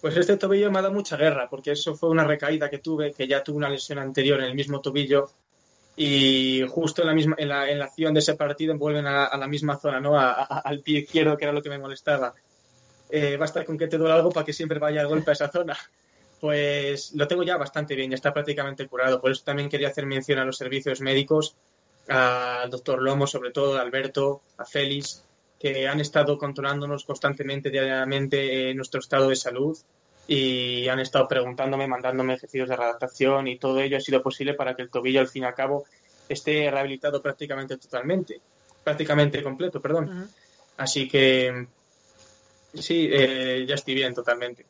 [0.00, 3.12] Pues este tobillo me ha dado mucha guerra, porque eso fue una recaída que tuve,
[3.12, 5.30] que ya tuve una lesión anterior en el mismo tobillo
[5.96, 9.34] y justo en la misma en la, en la acción de ese partido vuelven a,
[9.36, 10.18] la misma zona, ¿no?
[10.18, 12.34] al pie izquierdo, que era lo que me molestaba.
[13.16, 15.48] Eh, basta con que te duele algo para que siempre vaya el golpe a esa
[15.48, 15.78] zona.
[16.40, 19.20] Pues lo tengo ya bastante bien, ya está prácticamente curado.
[19.20, 21.54] Por eso también quería hacer mención a los servicios médicos,
[22.08, 25.22] al doctor Lomo, sobre todo, a Alberto, a Félix,
[25.60, 29.78] que han estado controlándonos constantemente, diariamente, en nuestro estado de salud
[30.26, 34.74] y han estado preguntándome, mandándome ejercicios de redactación y todo ello ha sido posible para
[34.74, 35.84] que el tobillo, al fin y al cabo,
[36.28, 38.40] esté rehabilitado prácticamente totalmente,
[38.82, 40.28] prácticamente completo, perdón.
[40.76, 41.68] Así que
[42.74, 44.66] sí, eh, ya estoy bien totalmente.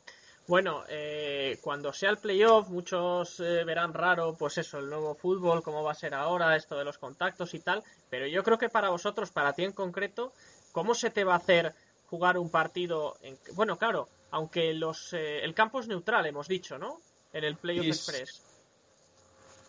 [0.46, 5.62] Bueno, eh, cuando sea el playoff, muchos eh, verán raro, pues eso, el nuevo fútbol,
[5.62, 8.68] cómo va a ser ahora, esto de los contactos y tal, pero yo creo que
[8.68, 10.32] para vosotros, para ti en concreto,
[10.74, 11.72] ¿Cómo se te va a hacer
[12.06, 13.16] jugar un partido?
[13.22, 13.38] En...
[13.52, 17.00] Bueno, claro, aunque los, eh, el campo es neutral, hemos dicho, ¿no?
[17.32, 18.42] En el Playoff Express.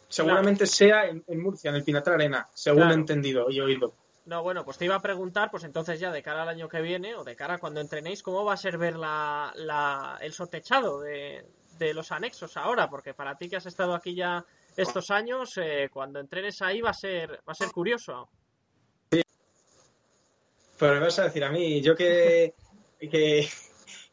[0.10, 3.93] Seguramente sea en, Murcia, en el Pinatar Arena, según he entendido y oído.
[4.26, 6.82] No, bueno, pues te iba a preguntar, pues entonces ya de cara al año que
[6.82, 11.00] viene o de cara a cuando entrenéis, ¿cómo va a ser ver la, el sotechado
[11.00, 11.46] de,
[11.78, 12.90] de, los anexos ahora?
[12.90, 14.44] Porque para ti que has estado aquí ya
[14.76, 18.28] estos años, eh, cuando entrenes ahí va a ser, va a ser curioso.
[20.78, 22.56] Pero me vas a decir a mí, yo que,
[23.00, 23.48] que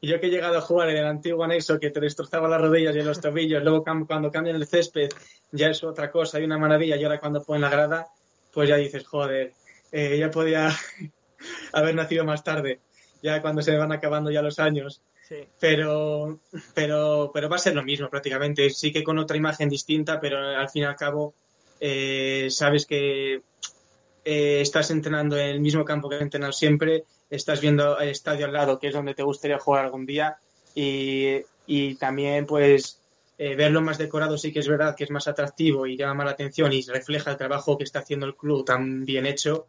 [0.02, 2.94] yo que he llegado a jugar en el antiguo anexo que te destrozaba las rodillas
[2.94, 5.08] y los tobillos, luego cuando cambian el césped
[5.52, 8.08] ya es otra cosa, hay una maravilla, y ahora cuando ponen la grada,
[8.52, 9.54] pues ya dices, joder,
[9.92, 10.74] eh, ya podía
[11.72, 12.80] haber nacido más tarde,
[13.22, 15.02] ya cuando se van acabando ya los años.
[15.58, 16.40] Pero,
[16.74, 18.68] pero, pero va a ser lo mismo prácticamente.
[18.68, 21.32] Sí que con otra imagen distinta, pero al fin y al cabo
[21.80, 23.40] eh, sabes que
[24.24, 28.44] eh, estás entrenando en el mismo campo que has entrenado siempre, estás viendo el estadio
[28.44, 30.36] al lado, que es donde te gustaría jugar algún día,
[30.74, 33.00] y, y también pues
[33.38, 36.26] eh, verlo más decorado sí que es verdad que es más atractivo y llama más
[36.26, 39.66] la atención y refleja el trabajo que está haciendo el club tan bien hecho,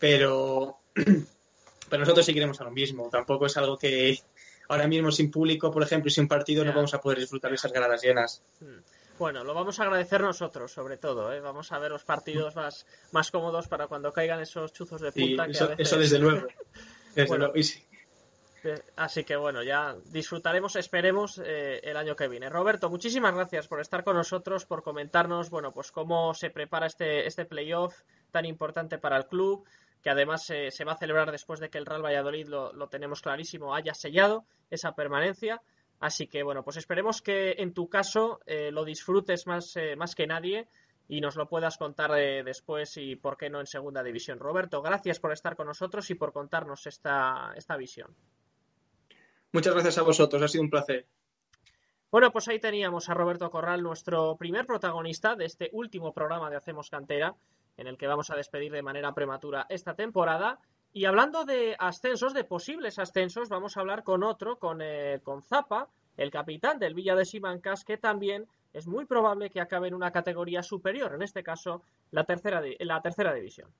[0.00, 0.80] pero,
[1.88, 3.08] pero nosotros seguiremos a lo mismo.
[3.08, 4.18] Tampoco es algo que
[4.68, 7.56] ahora mismo sin público, por ejemplo, y sin partido, no vamos a poder disfrutar de
[7.56, 8.42] esas gradas llenas.
[8.58, 8.78] Hmm.
[9.18, 11.30] Bueno, lo vamos a agradecer nosotros, sobre todo.
[11.30, 11.40] ¿eh?
[11.40, 15.46] Vamos a ver los partidos más, más cómodos para cuando caigan esos chuzos de punta.
[15.76, 16.46] eso, desde luego.
[18.96, 22.48] Así que bueno, ya disfrutaremos, esperemos, eh, el año que viene.
[22.48, 27.26] Roberto, muchísimas gracias por estar con nosotros, por comentarnos, bueno, pues cómo se prepara este,
[27.26, 27.94] este playoff
[28.30, 29.64] tan importante para el club,
[30.02, 33.20] que además se va a celebrar después de que el Real Valladolid, lo, lo tenemos
[33.20, 35.60] clarísimo, haya sellado esa permanencia.
[36.00, 40.14] Así que bueno, pues esperemos que en tu caso eh, lo disfrutes más, eh, más
[40.14, 40.66] que nadie
[41.08, 44.38] y nos lo puedas contar después y por qué no en segunda división.
[44.38, 48.14] Roberto, gracias por estar con nosotros y por contarnos esta, esta visión.
[49.52, 51.06] Muchas gracias a vosotros, ha sido un placer.
[52.12, 56.56] Bueno, pues ahí teníamos a Roberto Corral, nuestro primer protagonista de este último programa de
[56.56, 57.34] Hacemos Cantera,
[57.80, 60.60] en el que vamos a despedir de manera prematura esta temporada.
[60.92, 65.42] Y hablando de ascensos, de posibles ascensos, vamos a hablar con otro, con, eh, con
[65.42, 69.94] Zapa, el capitán del Villa de Simancas, que también es muy probable que acabe en
[69.94, 73.70] una categoría superior, en este caso la tercera, la tercera división.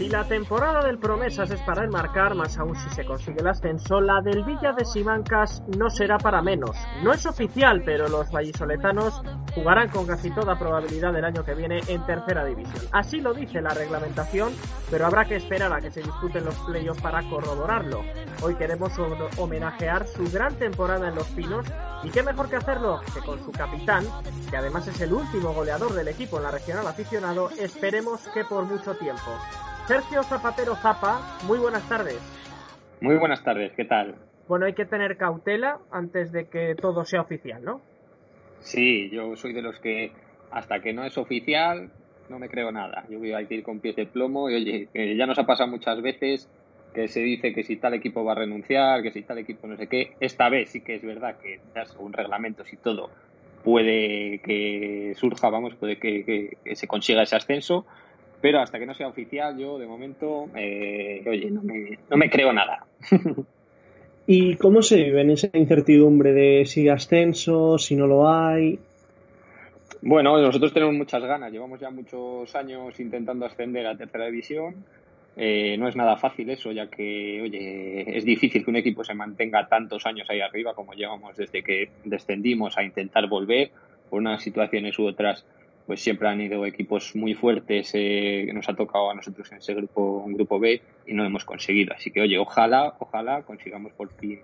[0.00, 4.00] Si la temporada del Promesas es para enmarcar, más aún si se consigue el ascenso,
[4.00, 6.74] la del Villa de Simancas no será para menos.
[7.02, 9.20] No es oficial, pero los vallisoletanos
[9.54, 12.82] jugarán con casi toda probabilidad el año que viene en tercera división.
[12.92, 14.54] Así lo dice la reglamentación,
[14.90, 18.02] pero habrá que esperar a que se disputen los playoffs para corroborarlo.
[18.40, 18.92] Hoy queremos
[19.36, 21.66] homenajear su gran temporada en Los Pinos
[22.04, 24.06] y qué mejor que hacerlo que con su capitán,
[24.48, 28.64] que además es el último goleador del equipo en la regional aficionado, esperemos que por
[28.64, 29.30] mucho tiempo.
[29.90, 32.20] Sergio Zapatero Zapa, muy buenas tardes.
[33.00, 34.14] Muy buenas tardes, ¿qué tal?
[34.46, 37.80] Bueno, hay que tener cautela antes de que todo sea oficial, ¿no?
[38.60, 40.12] Sí, yo soy de los que
[40.52, 41.90] hasta que no es oficial
[42.28, 43.04] no me creo nada.
[43.10, 46.00] Yo voy a ir con pies de plomo y oye, ya nos ha pasado muchas
[46.00, 46.48] veces
[46.94, 49.76] que se dice que si tal equipo va a renunciar, que si tal equipo no
[49.76, 50.12] sé qué.
[50.20, 53.10] Esta vez sí que es verdad que ya según reglamentos y todo
[53.64, 57.86] puede que surja, vamos, puede que se consiga ese ascenso
[58.40, 62.30] pero hasta que no sea oficial, yo de momento, eh, oye, no me, no me
[62.30, 62.86] creo nada.
[64.26, 68.78] ¿Y cómo se vive en esa incertidumbre de si ascenso, si no lo hay?
[70.02, 71.52] Bueno, nosotros tenemos muchas ganas.
[71.52, 74.84] Llevamos ya muchos años intentando ascender a tercera división.
[75.36, 79.14] Eh, no es nada fácil eso, ya que, oye, es difícil que un equipo se
[79.14, 83.70] mantenga tantos años ahí arriba como llevamos desde que descendimos a intentar volver
[84.08, 85.46] por unas situaciones u otras
[85.90, 89.58] pues siempre han ido equipos muy fuertes eh, que nos ha tocado a nosotros en
[89.58, 91.92] ese grupo, un grupo B, y no hemos conseguido.
[91.92, 94.38] Así que, oye, ojalá, ojalá consigamos por fin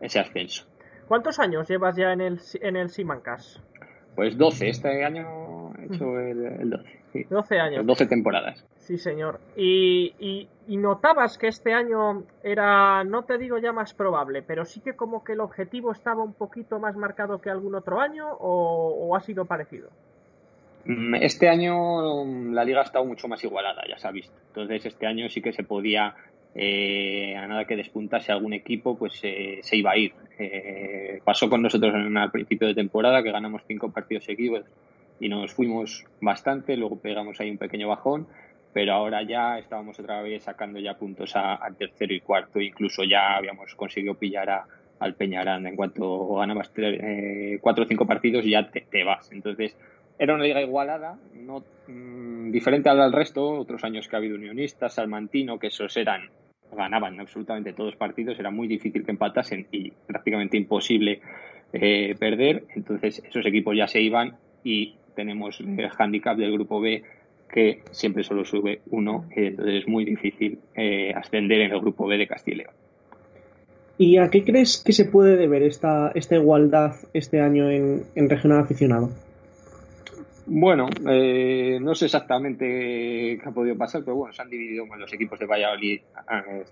[0.00, 0.64] ese ascenso.
[1.06, 3.60] ¿Cuántos años llevas ya en el, en el Simancas?
[4.14, 6.84] Pues 12, este año he hecho el, 12.
[7.12, 7.24] Sí.
[7.24, 7.86] 12 años.
[7.86, 8.64] 12 temporadas.
[8.76, 9.38] Sí, señor.
[9.54, 14.80] Y, y, notabas que este año era, no te digo ya más probable, pero sí
[14.80, 19.14] que como que el objetivo estaba un poquito más marcado que algún otro año o
[19.14, 19.90] ha sido parecido?
[20.86, 24.34] Mm, este año mm, la liga ha estado mucho más igualada, ya se ha visto.
[24.48, 26.14] Entonces este año sí que se podía,
[26.54, 30.12] eh, a nada que despuntase algún equipo, pues eh, se iba a ir.
[30.38, 34.64] Eh, pasó con nosotros en, al principio de temporada, que ganamos cinco partidos seguidos
[35.18, 38.26] y nos fuimos bastante, luego pegamos ahí un pequeño bajón,
[38.72, 43.34] pero ahora ya estábamos otra vez sacando ya puntos al tercero y cuarto, incluso ya
[43.36, 44.66] habíamos conseguido pillar a,
[45.00, 45.70] al Peñaranda.
[45.70, 46.70] En cuanto ganabas
[47.60, 49.32] cuatro o cinco partidos ya te, te vas.
[49.32, 49.74] Entonces
[50.18, 54.94] era una liga igualada, no mm, diferente al resto, otros años que ha habido unionistas,
[54.94, 56.30] salmantino, que esos eran,
[56.72, 61.20] ganaban absolutamente todos los partidos, era muy difícil que empatasen y prácticamente imposible
[61.72, 67.02] eh, perder, entonces esos equipos ya se iban y tenemos el handicap del grupo B
[67.48, 72.18] que siempre solo sube uno, entonces es muy difícil eh, ascender en el grupo B
[72.18, 72.74] de Castilla y León.
[73.98, 78.28] ¿Y a qué crees que se puede deber esta, esta igualdad este año en, en
[78.28, 79.10] regional aficionado?
[80.48, 85.12] Bueno, eh, no sé exactamente qué ha podido pasar, pero bueno, se han dividido los
[85.12, 86.00] equipos de Valladolid,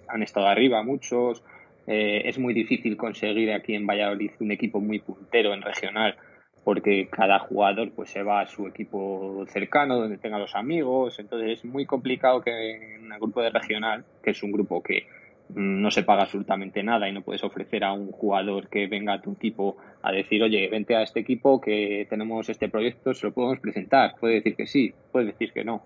[0.06, 1.42] han, estado arriba muchos.
[1.86, 6.16] Eh, es muy difícil conseguir aquí en Valladolid un equipo muy puntero en regional
[6.62, 11.58] porque cada jugador pues se va a su equipo cercano, donde tenga los amigos, entonces
[11.58, 15.06] es muy complicado que en el grupo de regional, que es un grupo que
[15.54, 19.20] no se paga absolutamente nada y no puedes ofrecer a un jugador que venga a
[19.20, 23.32] tu equipo a decir, oye, vente a este equipo que tenemos este proyecto, se lo
[23.32, 24.14] podemos presentar.
[24.18, 25.82] Puede decir que sí, puede decir que no.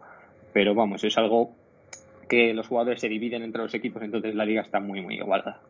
[0.52, 1.50] Pero vamos, es algo
[2.28, 5.60] que los jugadores se dividen entre los equipos, entonces la liga está muy, muy igualada.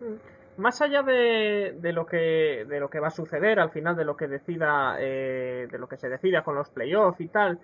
[0.00, 3.96] Mm más allá de, de, lo que de lo que va a suceder al final
[3.96, 7.58] de lo que decida eh, de lo que se decida con los playoffs y tal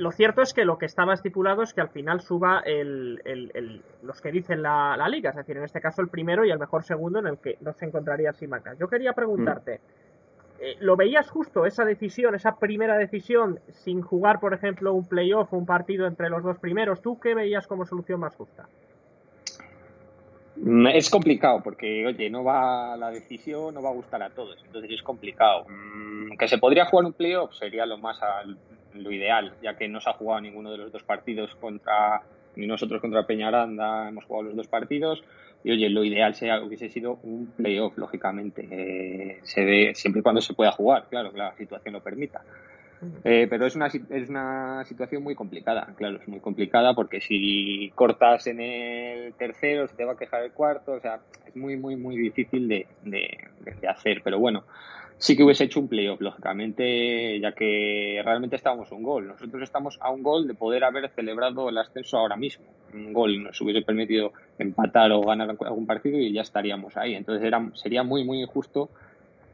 [0.00, 3.82] lo cierto es que lo que estaba estipulado es que al final suba el, el,
[4.02, 6.58] los que dicen la, la, liga es decir en este caso el primero y el
[6.58, 10.62] mejor segundo en el que no se encontraría Simaca yo quería preguntarte mm.
[10.62, 15.52] eh, ¿Lo veías justo esa decisión, esa primera decisión, sin jugar, por ejemplo, un playoff
[15.52, 17.00] o un partido entre los dos primeros?
[17.00, 18.68] ¿Tú qué veías como solución más justa?
[20.56, 24.62] Mm, es complicado porque, oye, no va la decisión, no va a gustar a todos,
[24.66, 25.64] entonces es complicado.
[25.68, 28.20] Mm, que se podría jugar un playoff sería lo más
[28.94, 32.22] lo ideal, ya que no se ha jugado ninguno de los dos partidos contra
[32.56, 35.22] ni nosotros contra Peñaranda, hemos jugado los dos partidos
[35.62, 40.22] y oye, lo ideal sería hubiese sido un playoff, lógicamente, eh, se ve siempre y
[40.22, 42.42] cuando se pueda jugar, claro, la situación lo permita.
[43.24, 47.90] Eh, pero es una, es una situación muy complicada, claro, es muy complicada porque si
[47.94, 51.78] cortas en el tercero se te va a quejar el cuarto, o sea, es muy,
[51.78, 54.20] muy, muy difícil de, de, hacer.
[54.22, 54.64] Pero bueno,
[55.20, 59.28] sí que hubiese hecho un playoff, lógicamente, ya que realmente estábamos un gol.
[59.28, 62.64] Nosotros estamos a un gol de poder haber celebrado el ascenso ahora mismo.
[62.94, 67.14] Un gol nos hubiese permitido empatar o ganar algún partido y ya estaríamos ahí.
[67.14, 68.88] Entonces era, sería muy, muy injusto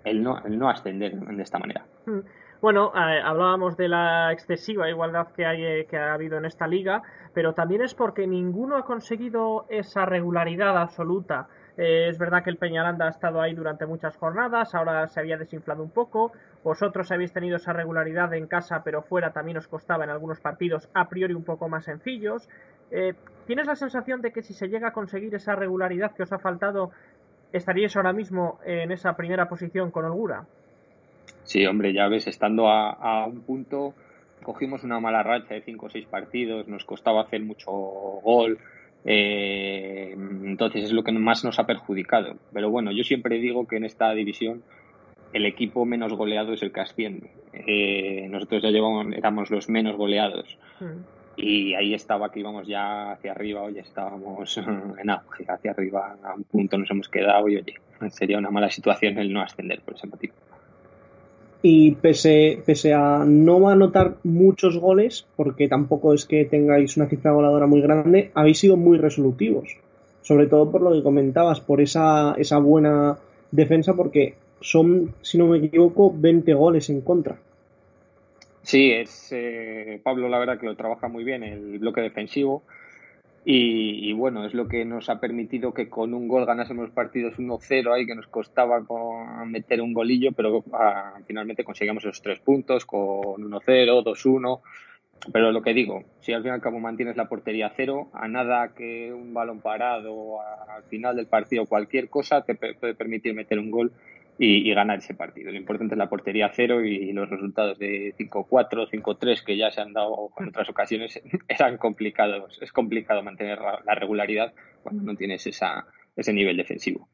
[0.04, 1.84] el no, el no ascender de esta manera.
[2.06, 2.20] Mm.
[2.62, 7.02] Bueno, hablábamos de la excesiva igualdad que, hay, eh, que ha habido en esta liga,
[7.34, 11.48] pero también es porque ninguno ha conseguido esa regularidad absoluta.
[11.76, 15.36] Eh, es verdad que el Peñaranda ha estado ahí durante muchas jornadas, ahora se había
[15.36, 16.32] desinflado un poco.
[16.64, 20.88] Vosotros habéis tenido esa regularidad en casa, pero fuera también os costaba en algunos partidos
[20.94, 22.48] a priori un poco más sencillos.
[23.46, 26.38] ¿Tienes la sensación de que si se llega a conseguir esa regularidad que os ha
[26.38, 26.92] faltado,
[27.52, 30.46] estaríais ahora mismo en esa primera posición con holgura?
[31.44, 33.94] Sí, hombre, ya ves, estando a, un punto,
[34.42, 38.58] cogimos una mala racha de cinco o seis partidos, nos costaba hacer mucho gol,
[39.06, 40.12] eh,
[40.44, 42.34] entonces es lo que más nos ha perjudicado.
[42.52, 44.62] Pero bueno, yo siempre digo que en esta división
[45.32, 47.30] el equipo menos goleado es el que asciende.
[47.52, 50.58] Eh, nosotros ya llevamos, éramos los menos goleados.
[50.80, 51.02] Mm.
[51.38, 54.56] Y ahí estaba que íbamos ya hacia arriba, oye, estábamos
[54.98, 57.74] en auge, hacia arriba, a un punto nos hemos quedado y oye,
[58.10, 60.34] sería una mala situación el no ascender por ese motivo
[61.68, 67.32] y pese, pese a no anotar muchos goles, porque tampoco es que tengáis una cifra
[67.32, 69.76] voladora muy grande, habéis sido muy resolutivos.
[70.22, 73.18] Sobre todo por lo que comentabas, por esa, esa buena
[73.50, 77.36] defensa, porque son, si no me equivoco, 20 goles en contra.
[78.62, 82.62] Sí, es eh, Pablo, la verdad que lo trabaja muy bien el bloque defensivo.
[83.48, 87.94] Y, bueno, es lo que nos ha permitido que con un gol ganásemos partidos 1-0
[87.94, 88.84] ahí, que nos costaba
[89.46, 94.60] meter un golillo, pero ah, finalmente conseguimos esos tres puntos con 1-0, 2-1.
[95.32, 98.26] Pero lo que digo, si al fin y al cabo mantienes la portería cero, a
[98.26, 103.60] nada que un balón parado al final del partido, cualquier cosa te puede permitir meter
[103.60, 103.92] un gol
[104.38, 105.50] y, ganar ese partido.
[105.50, 109.80] Lo importante es la portería cero y los resultados de 5-4, 5-3 que ya se
[109.80, 112.58] han dado en otras ocasiones eran complicados.
[112.60, 117.08] Es complicado mantener la regularidad cuando no tienes esa, ese nivel defensivo.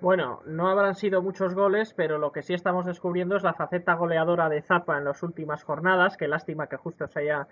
[0.00, 3.94] Bueno, no habrán sido muchos goles, pero lo que sí estamos descubriendo es la faceta
[3.94, 6.16] goleadora de Zapa en las últimas jornadas.
[6.16, 7.48] Qué lástima que justo se haya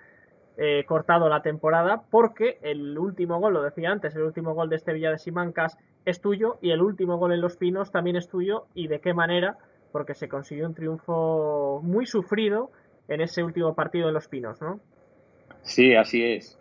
[0.59, 4.77] eh, cortado la temporada, porque el último gol, lo decía antes, el último gol de
[4.77, 8.29] este Villa de Simancas es tuyo y el último gol en Los Pinos también es
[8.29, 9.59] tuyo y de qué manera,
[9.93, 12.71] porque se consiguió un triunfo muy sufrido
[13.09, 14.81] en ese último partido en Los Pinos, ¿no?
[15.63, 16.59] Sí, así es.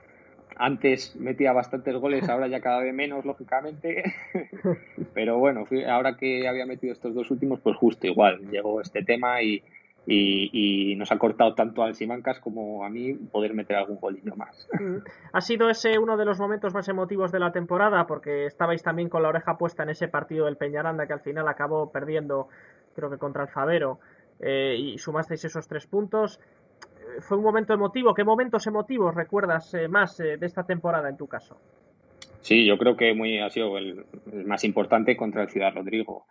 [0.58, 4.04] Antes metía bastantes goles, ahora ya cada vez menos, lógicamente.
[5.14, 8.40] Pero bueno, ahora que había metido estos dos últimos, pues justo igual.
[8.50, 9.64] Llegó este tema y,
[10.08, 14.68] y, nos ha cortado tanto al Simancas como a mí poder meter algún golillo más.
[14.86, 14.98] Mm.
[15.32, 19.10] Ha sido ese uno de los momentos más emotivos de la temporada porque estabais también
[19.10, 22.50] con la oreja puesta en ese partido del Peñaranda que al final acabó perdiendo,
[22.94, 24.00] creo que contra el Favero,
[24.40, 26.40] eh, y sumasteis esos tres puntos.
[27.00, 28.14] Eh, ¿Fue un momento emotivo?
[28.14, 31.58] ¿Qué momentos emotivos recuerdas eh, más de esta temporada en tu caso?
[32.42, 34.06] Sí, yo creo que muy ha sido el
[34.46, 36.26] más importante contra el Ciudad Rodrigo.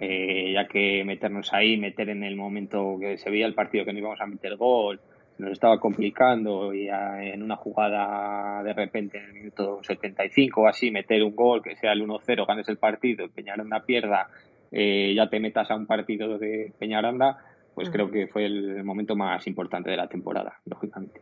[0.00, 3.92] Eh, ya que meternos ahí, meter en el momento que se veía el partido que
[3.92, 5.00] no íbamos a meter gol,
[5.38, 10.90] nos estaba complicando y en una jugada de repente en el minuto 75 o así,
[10.90, 14.28] meter un gol que sea el 1-0, ganes el partido, Peñaranda pierda,
[14.70, 17.38] eh, ya te metas a un partido de Peñaranda,
[17.74, 21.20] pues creo que fue el momento más importante de la temporada, lógicamente.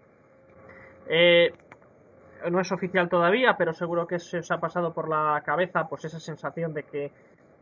[1.09, 1.53] Eh,
[2.51, 6.05] no es oficial todavía, pero seguro que se os ha pasado por la cabeza pues
[6.07, 7.11] esa sensación de que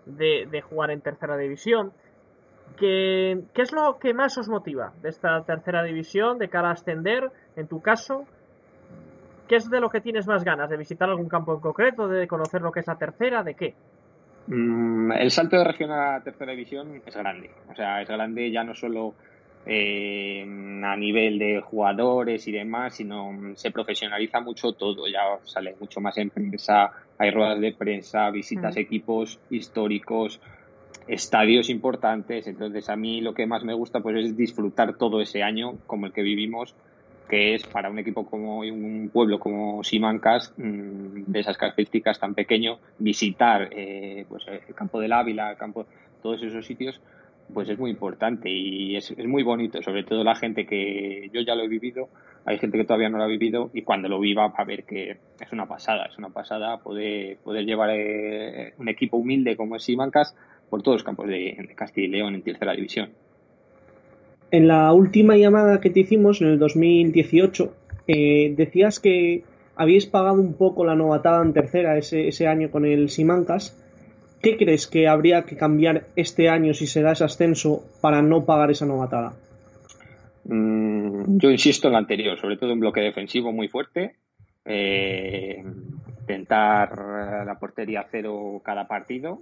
[0.06, 1.92] de, jugar en tercera división.
[2.76, 6.72] ¿Qué, ¿Qué es lo que más os motiva de esta tercera división de cara a
[6.72, 7.30] ascender?
[7.56, 8.24] En tu caso,
[9.48, 10.70] ¿qué es de lo que tienes más ganas?
[10.70, 12.08] ¿De visitar algún campo en concreto?
[12.08, 13.42] ¿De conocer lo que es la tercera?
[13.42, 13.74] ¿De qué?
[14.46, 17.50] Mm, el salto de región a tercera división es grande.
[17.70, 19.14] O sea, es grande ya no solo
[19.66, 20.42] eh,
[20.84, 25.06] a nivel de jugadores y demás, sino se profesionaliza mucho todo.
[25.06, 30.40] Ya sale mucho más en prensa, hay ruedas de prensa, visitas a equipos históricos,
[31.06, 32.46] estadios importantes.
[32.46, 36.06] Entonces, a mí lo que más me gusta pues es disfrutar todo ese año como
[36.06, 36.74] el que vivimos
[37.28, 42.34] que es para un equipo como un pueblo como Simancas, mm, de esas características tan
[42.34, 45.86] pequeño, visitar eh, pues el campo del Ávila, el campo,
[46.22, 47.00] todos esos sitios,
[47.52, 51.54] pues es muy importante y es, muy bonito, sobre todo la gente que yo ya
[51.54, 52.08] lo he vivido,
[52.44, 54.84] hay gente que todavía no lo ha vivido y cuando lo viva va a ver
[54.84, 59.76] que es una pasada, es una pasada poder, poder llevar eh, un equipo humilde como
[59.76, 60.36] es Simancas
[60.70, 63.10] por todos los campos de, de Castilla y León en tercera división.
[64.50, 67.74] En la última llamada que te hicimos, en el 2018,
[68.06, 69.42] eh, decías que
[69.76, 73.76] habíais pagado un poco la novatada en tercera ese, ese año con el Simancas.
[74.44, 78.44] ¿Qué crees que habría que cambiar este año si se da ese ascenso para no
[78.44, 79.32] pagar esa novatada?
[80.44, 84.16] Mm, yo insisto en lo anterior, sobre todo un bloque defensivo muy fuerte,
[84.66, 85.64] eh,
[86.20, 89.40] intentar la portería cero cada partido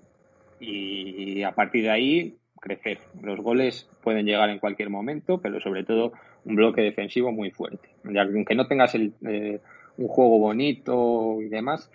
[0.60, 2.98] y a partir de ahí crecer.
[3.20, 6.12] Los goles pueden llegar en cualquier momento, pero sobre todo
[6.44, 7.88] un bloque defensivo muy fuerte.
[8.04, 9.58] Aunque no tengas el, eh,
[9.96, 11.90] un juego bonito y demás,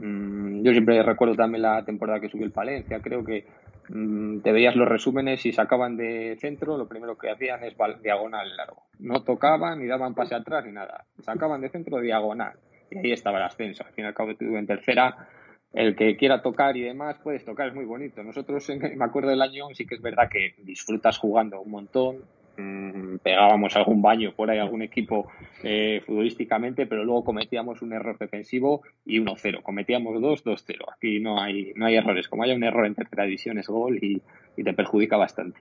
[0.00, 3.46] mm, yo siempre recuerdo también la temporada que subió el Palencia, creo que
[3.88, 8.56] mm, te veías los resúmenes y sacaban de centro, lo primero que hacían es diagonal
[8.56, 8.82] largo.
[8.98, 11.04] No tocaban ni daban pase atrás ni nada.
[11.20, 12.54] Sacaban de centro diagonal.
[12.90, 13.84] Y ahí estaba el ascenso.
[13.84, 15.28] Al fin y al cabo en tercera
[15.72, 18.22] el que quiera tocar y demás, puedes tocar, es muy bonito.
[18.22, 22.24] Nosotros, me acuerdo del año, sí que es verdad que disfrutas jugando un montón,
[22.56, 25.30] mm, pegábamos algún baño por ahí, algún equipo
[25.62, 29.62] eh, futbolísticamente, pero luego cometíamos un error defensivo y 1-0.
[29.62, 30.76] Cometíamos 2, 2-0.
[30.94, 32.28] Aquí no hay, no hay errores.
[32.28, 34.22] Como haya un error en tercera división es gol y,
[34.62, 35.58] te perjudica bastante.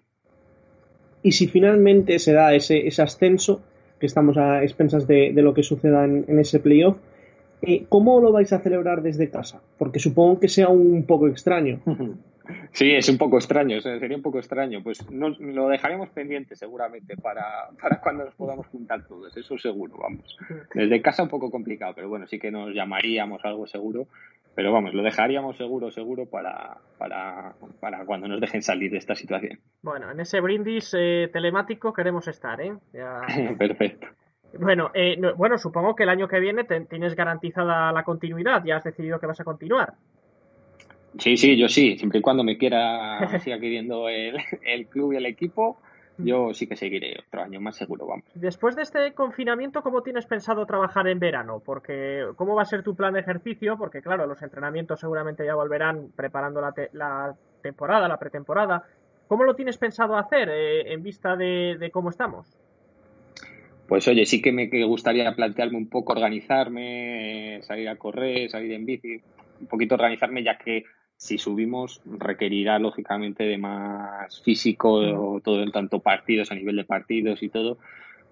[1.23, 3.61] Y si finalmente se da ese, ese ascenso,
[3.97, 6.97] que estamos a expensas de, lo que suceda en, en ese playoff,
[7.61, 9.61] eh, ¿Cómo lo vais a celebrar desde casa?
[9.77, 11.81] Porque supongo que sea un poco extraño.
[12.71, 14.81] Sí, es un poco extraño, sería un poco extraño.
[14.81, 20.37] Pues lo dejaremos pendiente seguramente para, para cuando nos podamos juntar todos, eso seguro, vamos.
[20.73, 24.07] Desde casa un poco complicado, pero bueno, sí que nos llamaríamos algo seguro.
[24.55, 29.15] Pero vamos, lo dejaríamos seguro, seguro para, para, para cuando nos dejen salir de esta
[29.15, 29.59] situación.
[29.81, 32.73] Bueno, en ese brindis eh, telemático queremos estar, ¿eh?
[33.57, 34.07] Perfecto.
[34.57, 38.83] Bueno, eh, bueno, supongo que el año que viene tienes garantizada la continuidad, ya has
[38.83, 39.93] decidido que vas a continuar.
[41.17, 45.17] Sí, sí, yo sí, siempre y cuando me quiera, siga queriendo el, el club y
[45.17, 45.79] el equipo,
[46.17, 48.25] yo sí que seguiré otro año más seguro, vamos.
[48.33, 51.61] Después de este confinamiento, ¿cómo tienes pensado trabajar en verano?
[51.63, 53.77] Porque, ¿cómo va a ser tu plan de ejercicio?
[53.77, 58.83] Porque, claro, los entrenamientos seguramente ya volverán preparando la, la temporada, la pretemporada.
[59.27, 62.59] ¿Cómo lo tienes pensado hacer eh, en vista de cómo estamos?
[63.89, 68.85] Pues oye, sí que me gustaría plantearme un poco organizarme, salir a correr, salir en
[68.85, 69.19] bici,
[69.59, 70.83] un poquito organizarme ya que
[71.17, 77.41] si subimos requerirá lógicamente de más físico, todo en tanto partidos, a nivel de partidos
[77.41, 77.79] y todo.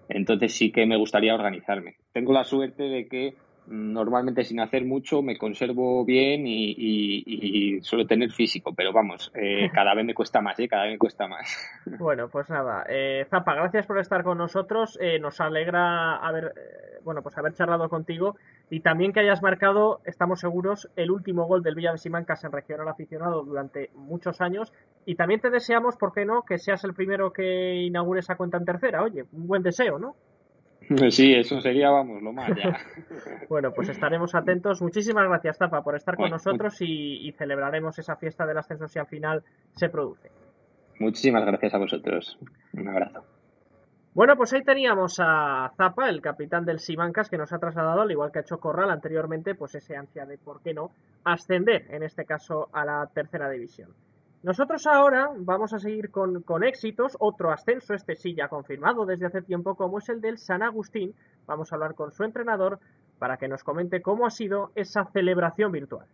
[0.08, 1.96] Entonces sí que me gustaría organizarme.
[2.12, 3.34] Tengo la suerte de que
[3.68, 9.94] normalmente sin hacer mucho me conservo bien y, suelo tener físico, pero vamos, eh, cada
[9.94, 10.68] vez me cuesta más, ¿eh?
[10.68, 11.46] cada vez me cuesta más.
[11.98, 16.52] Bueno, pues nada, eh, Zapa, gracias por estar con nosotros, eh, nos alegra haber,
[17.02, 18.36] bueno, pues haber charlado contigo
[18.70, 22.52] y también que hayas marcado, estamos seguros, el último gol del Villa de Simancas en
[22.52, 24.72] regional aficionado durante muchos años
[25.06, 28.58] y también te deseamos, ¿por qué no?, que seas el primero que inaugure esa cuenta
[28.58, 30.14] en tercera, oye, un buen deseo, ¿no?
[31.10, 32.78] Sí, eso sería, vamos, lo más ya.
[33.48, 34.80] bueno, pues estaremos atentos.
[34.82, 39.06] Muchísimas gracias, Tapa, por estar con nosotros y, celebraremos esa fiesta del ascenso si al
[39.06, 40.30] final se produce.
[40.98, 42.38] Muchísimas gracias a vosotros.
[42.72, 43.24] Un abrazo.
[44.14, 48.10] Bueno, pues ahí teníamos a Zapa, el capitán del Simancas, que nos ha trasladado, al
[48.10, 50.90] igual que ha hecho Corral anteriormente, pues ese ansia de, ¿por qué no?,
[51.22, 53.90] ascender, en este caso, a la tercera división.
[54.42, 59.42] Nosotros ahora vamos a seguir con, éxitos, otro ascenso, este sí ya confirmado desde hace
[59.42, 61.12] tiempo, como es el del San Agustín.
[61.46, 62.78] Vamos a hablar con su entrenador
[63.18, 66.06] para que nos comente cómo ha sido esa celebración virtual.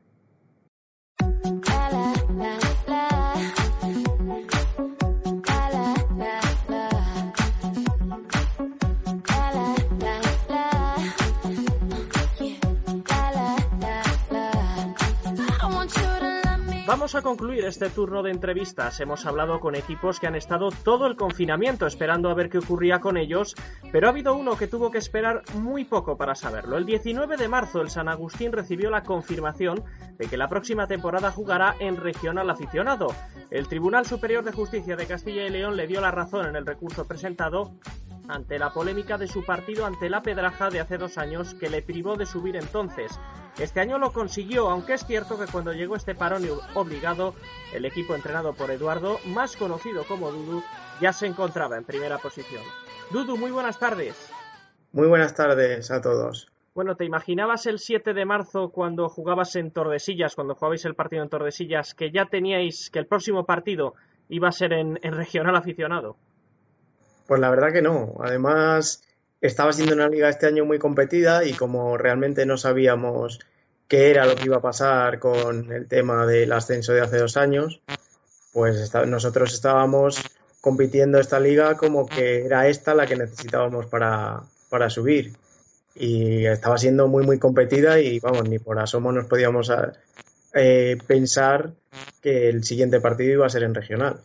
[16.94, 19.00] Vamos a concluir este turno de entrevistas.
[19.00, 23.00] Hemos hablado con equipos que han estado todo el confinamiento esperando a ver qué ocurría
[23.00, 23.56] con ellos,
[23.90, 26.76] pero ha habido uno que tuvo que esperar muy poco para saberlo.
[26.76, 29.82] El 19 de marzo el San Agustín recibió la confirmación
[30.18, 33.08] de que la próxima temporada jugará en regional aficionado.
[33.50, 36.64] El Tribunal Superior de Justicia de Castilla y León le dio la razón en el
[36.64, 37.72] recurso presentado
[38.28, 41.82] ante la polémica de su partido ante la Pedraja de hace dos años que le
[41.82, 43.18] privó de subir entonces.
[43.58, 46.42] Este año lo consiguió, aunque es cierto que cuando llegó este parón
[46.74, 47.34] obligado,
[47.72, 50.62] el equipo entrenado por Eduardo, más conocido como Dudu,
[51.00, 52.62] ya se encontraba en primera posición.
[53.10, 54.30] Dudu, muy buenas tardes.
[54.90, 56.48] Muy buenas tardes a todos.
[56.74, 61.22] Bueno, ¿te imaginabas el 7 de marzo cuando jugabas en Tordesillas, cuando jugabais el partido
[61.22, 63.94] en Tordesillas, que ya teníais que el próximo partido
[64.28, 66.16] iba a ser en, en regional aficionado?
[67.28, 68.14] Pues la verdad que no.
[68.20, 69.02] Además,
[69.46, 73.40] estaba siendo una liga este año muy competida y como realmente no sabíamos
[73.88, 77.36] qué era lo que iba a pasar con el tema del ascenso de hace dos
[77.36, 77.82] años,
[78.54, 80.18] pues nosotros estábamos
[80.62, 84.40] compitiendo esta liga como que era esta la que necesitábamos para,
[84.70, 85.34] para subir.
[85.94, 89.70] Y estaba siendo muy, muy competida y vamos, ni por asomo nos podíamos
[90.54, 91.72] eh, pensar
[92.22, 94.20] que el siguiente partido iba a ser en regional.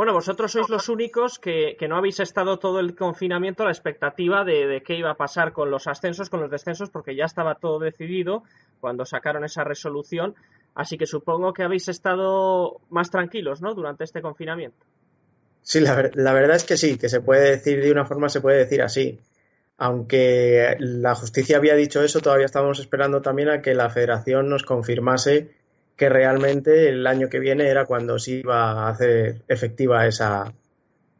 [0.00, 4.46] Bueno, vosotros sois los únicos que, no habéis estado todo el confinamiento a la expectativa
[4.46, 7.78] de, qué iba a pasar con los ascensos, con los descensos, porque ya estaba todo
[7.78, 8.42] decidido
[8.80, 10.34] cuando sacaron esa resolución.
[10.74, 13.74] Así que supongo que habéis estado más tranquilos, ¿no?
[13.74, 14.86] Durante este confinamiento.
[15.60, 18.40] Sí, la, la verdad es que sí, que se puede decir de una forma, se
[18.40, 19.20] puede decir así.
[19.76, 24.62] Aunque la justicia había dicho eso, todavía estábamos esperando también a que la federación nos
[24.62, 25.59] confirmase
[26.00, 30.50] que realmente el año que viene era cuando se iba a hacer efectiva esa,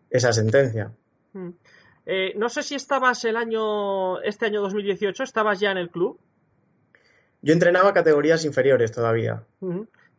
[0.08, 0.90] esa sentencia.
[1.34, 1.50] Hmm.
[2.06, 6.18] Eh, no sé si estabas el año, este año 2018, ¿estabas ya en el club?
[7.42, 9.44] Yo entrenaba categorías inferiores todavía.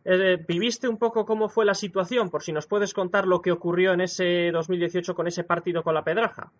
[0.05, 2.30] Eh, ¿Viviste un poco cómo fue la situación?
[2.30, 5.95] Por si nos puedes contar lo que ocurrió en ese 2018 con ese partido con
[5.95, 6.51] la Pedraja.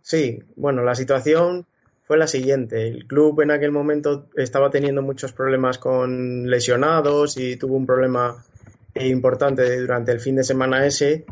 [0.00, 1.66] Sí, bueno, la situación
[2.02, 2.88] fue la siguiente.
[2.88, 8.44] El club en aquel momento estaba teniendo muchos problemas con lesionados y tuvo un problema
[8.94, 11.24] importante durante el fin de semana ese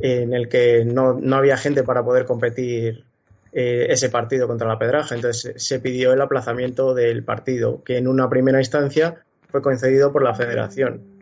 [0.00, 3.04] en el que no, había gente para poder competir
[3.52, 5.14] eh, ese partido contra la Pedraja.
[5.14, 10.22] Entonces se pidió el aplazamiento del partido, que en una primera instancia fue concedido por
[10.22, 11.18] la federación.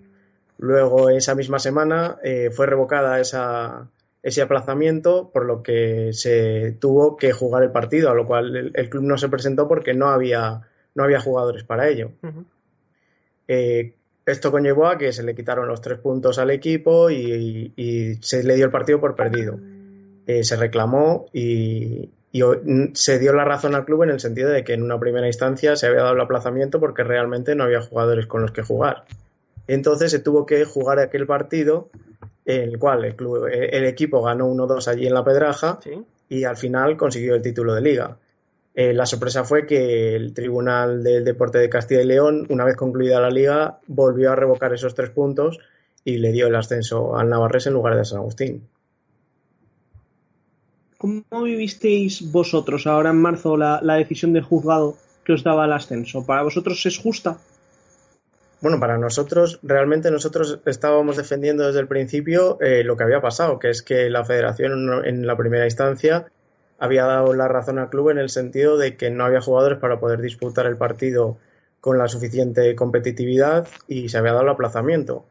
[0.59, 3.89] Luego, esa misma semana, eh, fue revocada esa,
[4.27, 8.91] ese aplazamiento, por lo que se tuvo que jugar el partido, a lo cual el,
[8.91, 10.62] club no se presentó porque no había,
[10.97, 12.11] no había jugadores para ello.
[13.47, 13.95] Eh,
[14.27, 18.57] esto conllevó a que se le quitaron los tres puntos al equipo y, se le
[18.57, 19.61] dio el partido por perdido.
[20.27, 22.11] Eh, se reclamó y,
[22.95, 25.77] se dio la razón al club en el sentido de que en una primera instancia
[25.77, 29.05] se había dado el aplazamiento porque realmente no había jugadores con los que jugar.
[29.68, 31.91] Entonces se tuvo que jugar aquel partido
[32.47, 35.81] en el cual el, club, el equipo ganó 1-2 allí en la Pedraja
[36.29, 38.17] y al final consiguió el título de liga.
[38.73, 42.77] Eh, la sorpresa fue que el Tribunal del Deporte de Castilla y León, una vez
[42.77, 45.59] concluida la liga, volvió a revocar esos tres puntos
[46.05, 48.69] y le dio el ascenso al Navarres en lugar de San Agustín.
[50.99, 55.73] ¿Cómo vivisteis vosotros ahora en marzo la, la decisión del juzgado que os daba el
[55.73, 56.25] ascenso?
[56.25, 57.39] ¿Para vosotros es justa?
[58.63, 63.59] Bueno, para nosotros, realmente nosotros estábamos defendiendo desde el principio eh, lo que había pasado,
[63.59, 66.27] que es que la federación en la primera instancia
[66.79, 70.01] había dado la razón al club en el sentido de que no había jugadores para
[70.01, 71.39] poder disputar el partido
[71.81, 75.27] con la suficiente competitividad y se había dado el aplazamiento.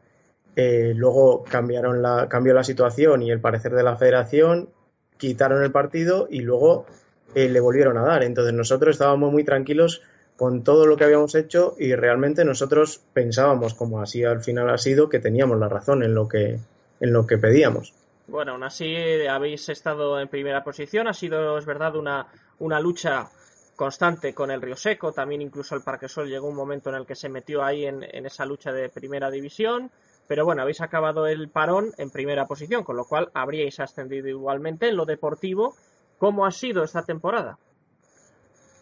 [0.54, 4.70] Eh, luego cambiaron la, cambió la situación y el parecer de la federación,
[5.18, 6.86] quitaron el partido y luego
[7.34, 8.22] eh, le volvieron a dar.
[8.22, 10.02] Entonces nosotros estábamos muy tranquilos
[10.36, 14.78] con todo lo que habíamos hecho y realmente nosotros pensábamos, como así al final ha
[14.78, 16.58] sido, que teníamos la razón en lo que,
[17.00, 17.94] en lo que pedíamos.
[18.28, 18.94] Bueno, aún así
[19.28, 22.26] habéis estado en primera posición, ha sido, es verdad, una,
[22.58, 23.28] una lucha
[23.76, 27.06] constante con el Río Seco, también incluso el Parque Sol llegó un momento en el
[27.06, 29.90] que se metió ahí en, en esa lucha de primera división,
[30.26, 34.88] pero bueno, habéis acabado el parón en primera posición, con lo cual habríais ascendido igualmente
[34.88, 35.76] en lo deportivo.
[36.18, 37.58] ¿Cómo ha sido esta temporada?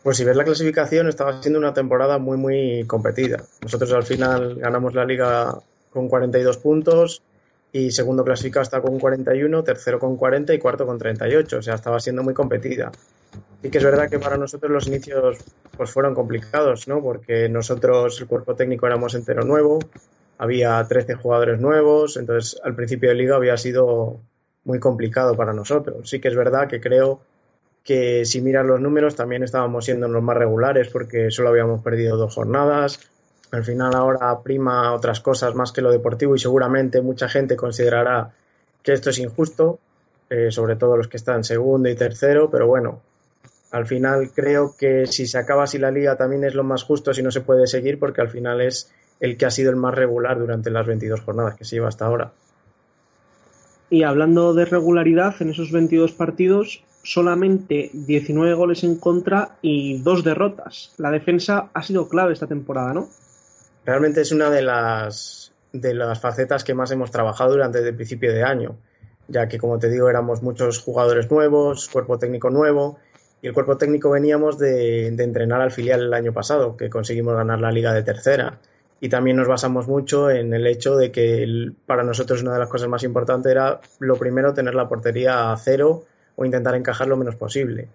[0.05, 3.43] Pues si ves la clasificación, estaba siendo una temporada muy, muy competida.
[3.63, 7.23] Nosotros al final ganamos la liga con 42 puntos
[7.73, 11.57] y segundo clasificado está con 41, tercero con 40 y cuarto con 38.
[11.57, 12.93] O sea, estaba siendo muy competida.
[13.63, 15.39] Y que es verdad que para nosotros los inicios
[15.75, 17.03] pues fueron complicados, ¿no?
[17.03, 19.79] Porque nosotros, el cuerpo técnico, éramos entero nuevo,
[20.37, 24.21] había 13 jugadores nuevos, entonces al principio de liga había sido
[24.65, 26.11] muy complicado para nosotros.
[26.11, 27.23] Sí que es verdad que creo
[27.85, 32.17] que si miras los números también estábamos siendo los más regulares porque solo habíamos perdido
[32.17, 32.99] dos jornadas,
[33.51, 38.33] Al final ahora prima otras cosas más que lo deportivo y seguramente mucha gente considerará
[38.83, 39.79] que esto es injusto,
[40.29, 43.01] eh, sobre todo los que están segundo y tercero, pero bueno,
[43.71, 47.15] al final creo que si se acaba así la liga también es lo más justo
[47.15, 49.95] si no se puede seguir porque al final es el que ha sido el más
[49.95, 52.33] regular durante las 22 jornadas que se lleva hasta ahora.
[53.91, 60.25] Y hablando de regularidad, en esos 22 partidos solamente 19 goles en contra y dos
[60.25, 60.93] derrotas.
[60.97, 63.09] La defensa ha sido clave esta temporada, ¿no?
[63.85, 68.33] Realmente es una de las, de las facetas que más hemos trabajado durante el principio
[68.33, 68.77] de año,
[69.29, 72.99] ya que como te digo éramos muchos jugadores nuevos, cuerpo técnico nuevo
[73.43, 77.61] y el cuerpo técnico veníamos de, entrenar al filial el año pasado, que conseguimos ganar
[77.61, 78.59] la liga de tercera.
[79.01, 82.71] Y también nos basamos mucho en el hecho de que para nosotros una de las
[82.71, 86.05] cosas más importantes era, lo primero, tener la portería a cero
[86.37, 87.89] o intentar encajar lo menos posible.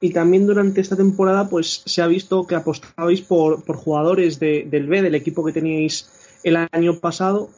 [0.00, 4.86] Y también durante esta temporada pues se ha visto que apostabais por, por jugadores del
[4.86, 6.08] B, del equipo que teníais
[6.44, 7.50] el año pasado,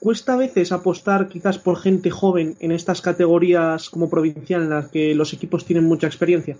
[0.00, 4.88] ¿Cuesta a veces apostar quizás por gente joven en estas categorías como provincial en las
[4.88, 6.56] que los equipos tienen mucha experiencia?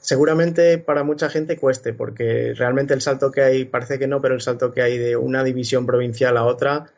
[0.00, 4.34] Seguramente para mucha gente cueste, porque realmente el salto que hay, parece que no, pero
[4.34, 6.90] el salto que hay de una división provincial a otra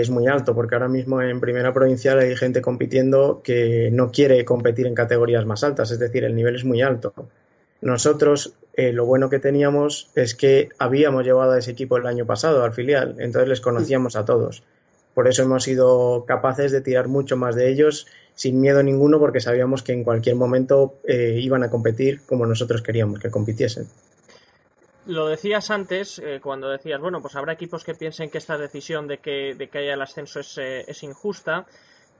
[0.00, 4.44] es muy alto, porque ahora mismo en primera provincial hay gente compitiendo que no quiere
[4.44, 7.12] competir en categorías más altas, es decir, el nivel es muy alto.
[7.80, 12.24] Nosotros eh, lo bueno que teníamos es que habíamos llevado a ese equipo el año
[12.26, 14.62] pasado al filial, entonces les conocíamos a todos.
[15.14, 19.40] Por eso hemos sido capaces de tirar mucho más de ellos sin miedo ninguno porque
[19.40, 23.86] sabíamos que en cualquier momento eh, iban a competir como nosotros queríamos que compitiesen.
[25.06, 29.06] Lo decías antes, eh, cuando decías, bueno, pues habrá equipos que piensen que esta decisión
[29.06, 31.66] de que, de que haya el ascenso es, es injusta.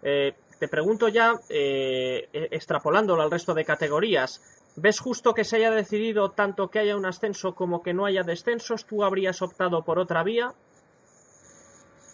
[0.03, 4.41] te pregunto ya, e, extrapolándolo al resto de categorías,
[4.77, 8.23] ¿Ves justo que se haya decidido tanto que haya un ascenso como que no haya
[8.25, 8.87] descensos?
[8.87, 10.53] ¿Tú habrías optado por otra vía?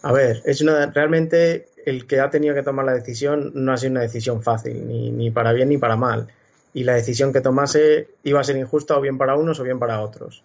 [0.03, 3.77] A ver, es una, realmente el que ha tenido que tomar la decisión no ha
[3.77, 6.27] sido una decisión fácil, ni para bien ni para mal.
[6.73, 9.79] Y la decisión que tomase iba a ser injusta o bien para unos o bien
[9.79, 10.43] para otros.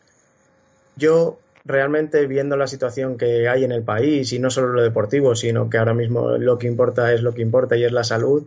[0.97, 5.35] Yo realmente viendo la situación que hay en el país y no solo lo deportivo,
[5.35, 8.47] sino que ahora mismo lo que importa es lo que importa y es la salud,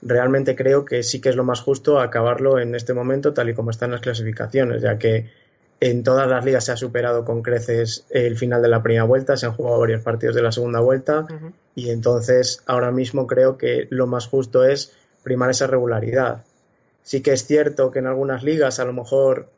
[0.00, 3.54] realmente creo que sí que es lo más justo acabarlo en este momento tal y
[3.54, 5.30] como están las clasificaciones, ya que
[5.80, 9.36] en todas las ligas se ha superado con creces el final de la primera vuelta,
[9.36, 11.26] se han jugado varios partidos de la segunda vuelta
[11.74, 14.92] y entonces ahora mismo creo que lo más justo es
[15.24, 16.44] primar esa regularidad.
[17.02, 19.48] Sí que es cierto que en algunas ligas a lo mejor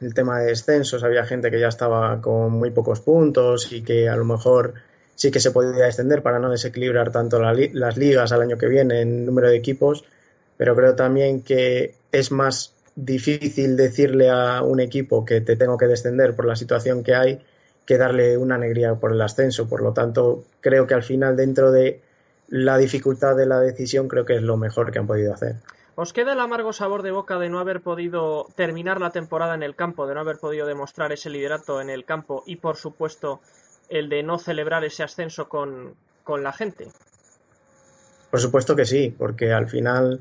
[0.00, 4.08] el tema de descensos había gente que ya estaba con muy pocos puntos y que
[4.08, 4.74] a lo mejor
[5.14, 9.00] sí que se podría extender para no desequilibrar tanto las ligas al año que viene
[9.00, 10.04] en número de equipos,
[10.56, 15.86] pero creo también que es más difícil decirle a un equipo que te tengo que
[15.86, 17.40] descender por la situación que hay
[17.84, 19.68] que darle una alegría por el ascenso.
[19.68, 22.00] Por lo tanto, creo que al final, dentro de
[22.48, 25.56] la dificultad de la decisión, creo que es lo mejor que han podido hacer.
[26.00, 29.64] ¿Os queda el amargo sabor de boca de no haber podido terminar la temporada en
[29.64, 33.40] el campo, de no haber podido demostrar ese liderato en el campo y, por supuesto,
[33.88, 35.96] el de no celebrar ese ascenso con,
[36.40, 36.86] la gente?
[38.30, 40.20] Por supuesto que sí, porque al final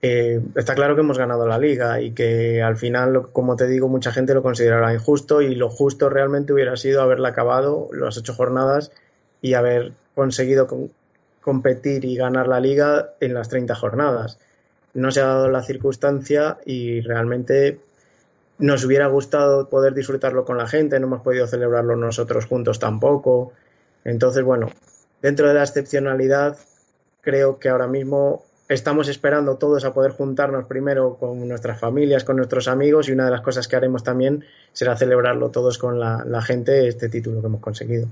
[0.00, 3.86] eh, está claro que hemos ganado la liga y que al final, como te digo,
[3.86, 8.32] mucha gente lo considerará injusto y lo justo realmente hubiera sido haberla acabado las ocho
[8.32, 8.92] jornadas
[9.42, 10.66] y haber conseguido
[11.42, 14.38] competir y ganar la liga en las 30 jornadas.
[14.98, 17.78] No se ha dado la circunstancia y realmente
[18.58, 23.52] nos hubiera gustado poder disfrutarlo con la gente, no hemos podido celebrarlo nosotros juntos tampoco.
[24.04, 24.70] Entonces, bueno,
[25.22, 26.58] dentro de la excepcionalidad,
[27.20, 32.36] creo que ahora mismo estamos esperando todos a poder juntarnos primero con nuestras familias, con
[32.36, 36.24] nuestros amigos y una de las cosas que haremos también será celebrarlo todos con la,
[36.26, 38.08] la gente, este título que hemos conseguido.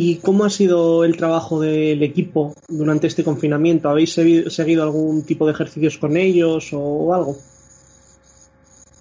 [0.00, 3.88] ¿Y cómo ha sido el trabajo del equipo durante este confinamiento?
[3.88, 7.36] ¿Habéis seguido algún tipo de ejercicios con ellos o algo?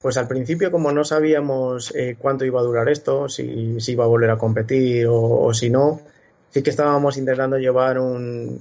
[0.02, 4.08] Pues al principio, como no sabíamos eh, cuánto iba a durar esto, si, iba a
[4.08, 6.02] volver a competir o, si no,
[6.50, 8.60] sí que estábamos intentando llevar un,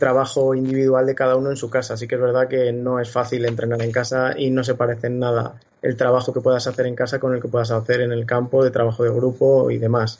[0.00, 1.94] trabajo individual de cada uno en su casa.
[1.94, 5.06] Así que es verdad que no es fácil entrenar en casa y no se parece
[5.06, 8.10] en nada el trabajo que puedas hacer en casa con el que puedas hacer en
[8.10, 10.18] el campo de trabajo de grupo y demás.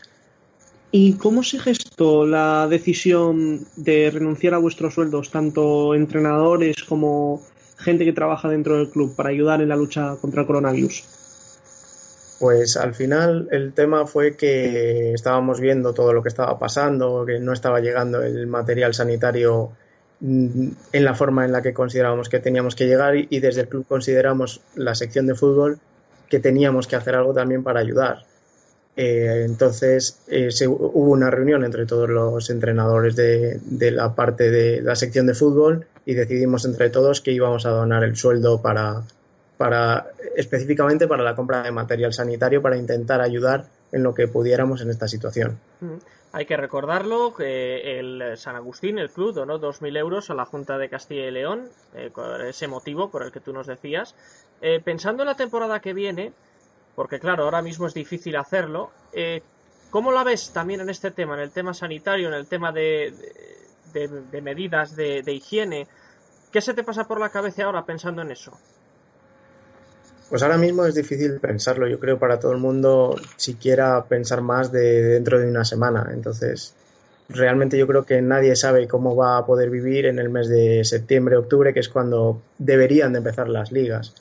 [0.99, 7.43] ¿Y cómo se gestó la decisión de renunciar a vuestros sueldos, tanto entrenadores como
[7.77, 11.05] gente que trabaja dentro del club para ayudar en la lucha contra el coronavirus?
[12.41, 17.41] Pues al final el tema fue que estábamos viendo todo lo que estaba pasando, que
[17.41, 19.73] no estaba llegando el material sanitario
[20.21, 23.69] mm, en la forma en la que considerábamos que teníamos que llegar y desde el
[23.69, 25.79] club consideramos la sección de fútbol
[26.31, 28.25] que teníamos que hacer algo también para ayudar.
[28.97, 34.97] Eh, entonces eh, hubo una reunión entre todos los entrenadores de, la parte de la
[34.97, 39.03] sección de fútbol y decidimos entre todos que íbamos a donar el sueldo para,
[39.59, 44.81] para específicamente para la compra de material sanitario para intentar ayudar en lo que pudiéramos
[44.81, 45.59] en esta situación.
[45.81, 45.97] Mm.
[46.33, 50.77] Hay que recordarlo que el San Agustín, el club, donó 2.000 euros a la Junta
[50.77, 54.15] de Castilla y León, eh, con ese motivo por el que tú nos decías.
[54.85, 56.33] pensando en la temporada que viene,
[56.97, 58.91] porque claro, ahora mismo es difícil hacerlo.
[59.13, 59.43] Eh,
[59.91, 63.13] ¿Cómo la ves también en este tema, en el tema sanitario, en el tema de,
[64.43, 65.87] medidas de, higiene?
[66.51, 68.59] ¿Qué se te pasa por la cabeza ahora pensando en eso?
[70.31, 74.73] Pues ahora mismo es difícil pensarlo, yo creo, para todo el mundo, siquiera pensar más
[74.73, 76.11] de dentro de una semana.
[76.13, 76.75] Entonces,
[77.29, 80.83] realmente yo creo que nadie sabe cómo va a poder vivir en el mes de
[80.85, 84.15] septiembre, octubre, que es cuando deberían de empezar las ligas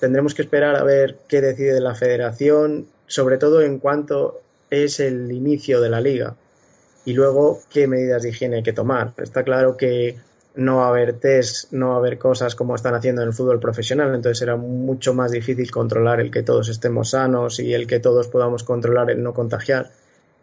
[0.00, 5.30] tendremos que esperar a ver qué decide la federación, sobre todo en cuanto es el
[5.30, 6.34] inicio de la liga
[7.04, 9.12] y luego qué medidas de higiene hay que tomar.
[9.18, 10.16] Está claro que
[10.56, 13.34] no va a haber test, no va a haber cosas como están haciendo en el
[13.34, 17.86] fútbol profesional, entonces será mucho más difícil controlar el que todos estemos sanos y el
[17.86, 19.90] que todos podamos controlar el no contagiar.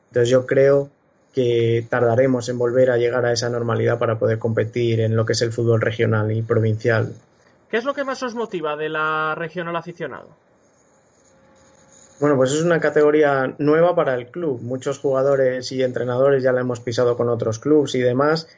[0.10, 0.90] Entonces yo creo
[1.34, 5.34] que tardaremos en volver a llegar a esa normalidad para poder competir en lo que
[5.34, 7.14] es el fútbol regional y provincial
[7.72, 10.28] ¿Qué es lo que más os motiva de la regional aficionado?
[12.20, 14.62] Bueno, pues es una categoría nueva para el club.
[14.62, 18.50] Muchos jugadores y entrenadores ya la hemos pisado con otros clubes y demás.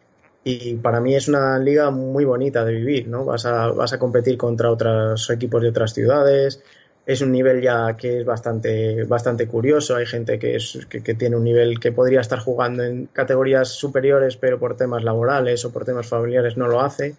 [0.44, 3.24] Y para mí es una liga muy bonita de vivir, ¿no?
[3.24, 6.64] Vas a, vas a competir contra otros equipos de otras ciudades.
[7.06, 9.96] Es un nivel ya que es bastante, bastante curioso.
[9.96, 14.38] Hay gente que, es, que tiene un nivel que podría estar jugando en categorías superiores,
[14.38, 17.16] pero por temas laborales o por temas familiares no lo hace.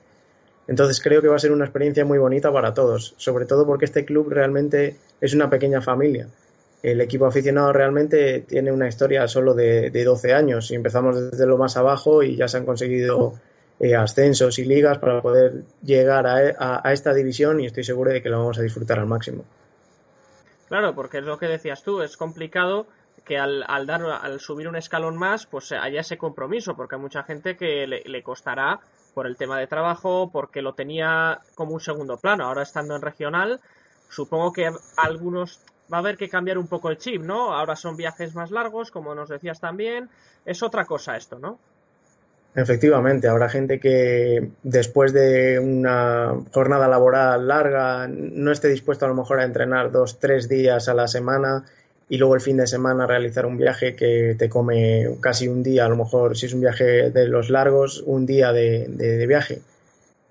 [0.67, 3.85] Entonces creo que va a ser una experiencia muy bonita para todos, sobre todo porque
[3.85, 6.29] este club realmente es una pequeña familia.
[6.83, 11.57] El equipo aficionado realmente tiene una historia solo de, 12 años y empezamos desde lo
[11.59, 13.35] más abajo y ya se han conseguido
[13.81, 18.29] eh, ascensos y ligas para poder llegar a, esta división y estoy seguro de que
[18.29, 19.45] lo vamos a disfrutar al máximo.
[20.69, 22.87] Claro, porque es lo que decías tú, es complicado
[23.25, 27.23] que al, dar, al subir un escalón más, pues haya ese compromiso, porque hay mucha
[27.23, 28.81] gente que le costará
[29.15, 32.45] por el tema de trabajo, porque lo tenía como un segundo plano.
[32.45, 33.61] Ahora estando en regional,
[34.09, 35.61] supongo que algunos
[35.93, 37.55] va a haber que cambiar un poco el chip, ¿no?
[37.55, 40.09] Ahora son viajes más largos, como nos decías también.
[40.45, 41.59] Es otra cosa esto, ¿no?
[42.57, 49.15] Efectivamente, habrá gente que después de una jornada laboral larga no esté dispuesto a lo
[49.15, 51.65] mejor a entrenar dos, tres días a la semana
[52.09, 55.87] y luego el fin de semana realizar un viaje que te come casi un día,
[55.87, 59.61] a lo mejor si es un viaje de los largos, un día de, viaje.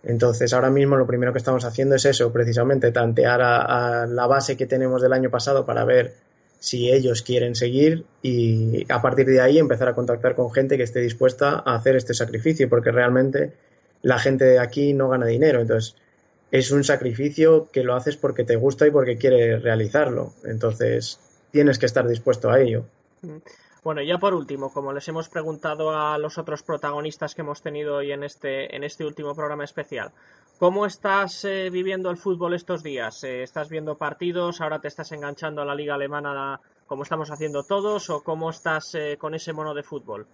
[0.04, 4.58] Entonces ahora mismo lo primero que estamos haciendo es eso, precisamente tantear a, la base
[4.58, 6.14] que tenemos del año pasado para ver
[6.60, 10.84] si ellos quieren seguir y a partir de ahí empezar a contactar con gente que
[10.84, 13.54] esté dispuesta a hacer este sacrificio, porque realmente
[14.02, 15.96] la gente de aquí no gana dinero, entonces
[16.52, 20.34] es un sacrificio que lo haces porque te gusta y porque quieres realizarlo.
[20.46, 21.20] Entonces,
[21.54, 22.84] tienes que estar dispuesto a ello.
[23.22, 23.38] Mm.
[23.84, 27.98] Bueno, ya por último, como les hemos preguntado a los otros protagonistas que hemos tenido
[27.98, 30.12] hoy en este, en este último programa especial,
[30.58, 33.24] ¿cómo estás eh, viviendo el fútbol estos días?
[33.24, 34.62] Eh, ¿Estás viendo partidos?
[34.62, 38.10] ¿Ahora te estás enganchando a la liga alemana como estamos haciendo todos?
[38.10, 40.26] ¿O cómo estás eh, con ese mono de fútbol?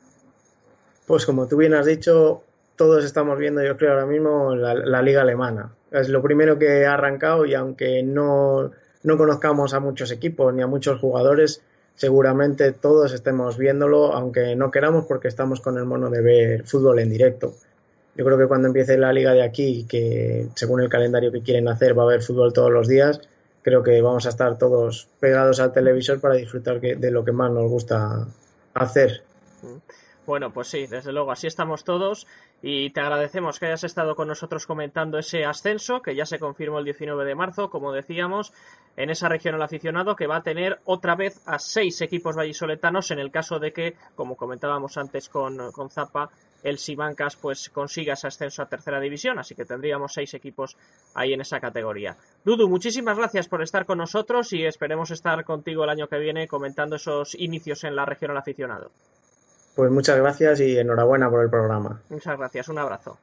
[1.08, 2.44] Pues como tú bien has dicho,
[2.76, 5.74] todos estamos viendo, yo creo, ahora mismo la, la liga alemana.
[5.92, 8.72] Es lo primero que ha arrancado y aunque no
[9.04, 11.62] no conozcamos a muchos equipos ni a muchos jugadores,
[11.95, 17.00] seguramente todos estemos viéndolo, aunque no queramos, porque estamos con el mono de ver fútbol
[17.00, 17.54] en directo.
[18.16, 21.68] Yo creo que cuando empiece la liga de aquí, que según el calendario que quieren
[21.68, 23.22] hacer va a haber fútbol todos los días,
[23.62, 27.52] creo que vamos a estar todos pegados al televisor para disfrutar de lo que más
[27.52, 28.28] nos gusta
[28.74, 29.24] hacer.
[30.30, 32.28] Bueno, pues sí, desde luego, así estamos todos
[32.62, 36.78] y te agradecemos que hayas estado con nosotros comentando ese ascenso que ya se confirmó
[36.78, 38.54] el 19 de marzo, como decíamos,
[38.96, 43.10] en esa región el aficionado que va a tener otra vez a seis equipos vallisoletanos
[43.10, 46.30] en el caso de que, como comentábamos antes con, con Zapa,
[46.62, 50.78] el Simancas pues consiga ese ascenso a tercera división, así que tendríamos seis equipos
[51.16, 52.16] ahí en esa categoría.
[52.46, 56.48] Dudu, muchísimas gracias por estar con nosotros y esperemos estar contigo el año que viene
[56.48, 58.92] comentando esos inicios en la región al aficionado.
[59.80, 62.02] Pues muchas gracias y enhorabuena por el programa.
[62.10, 63.18] Muchas gracias, un abrazo.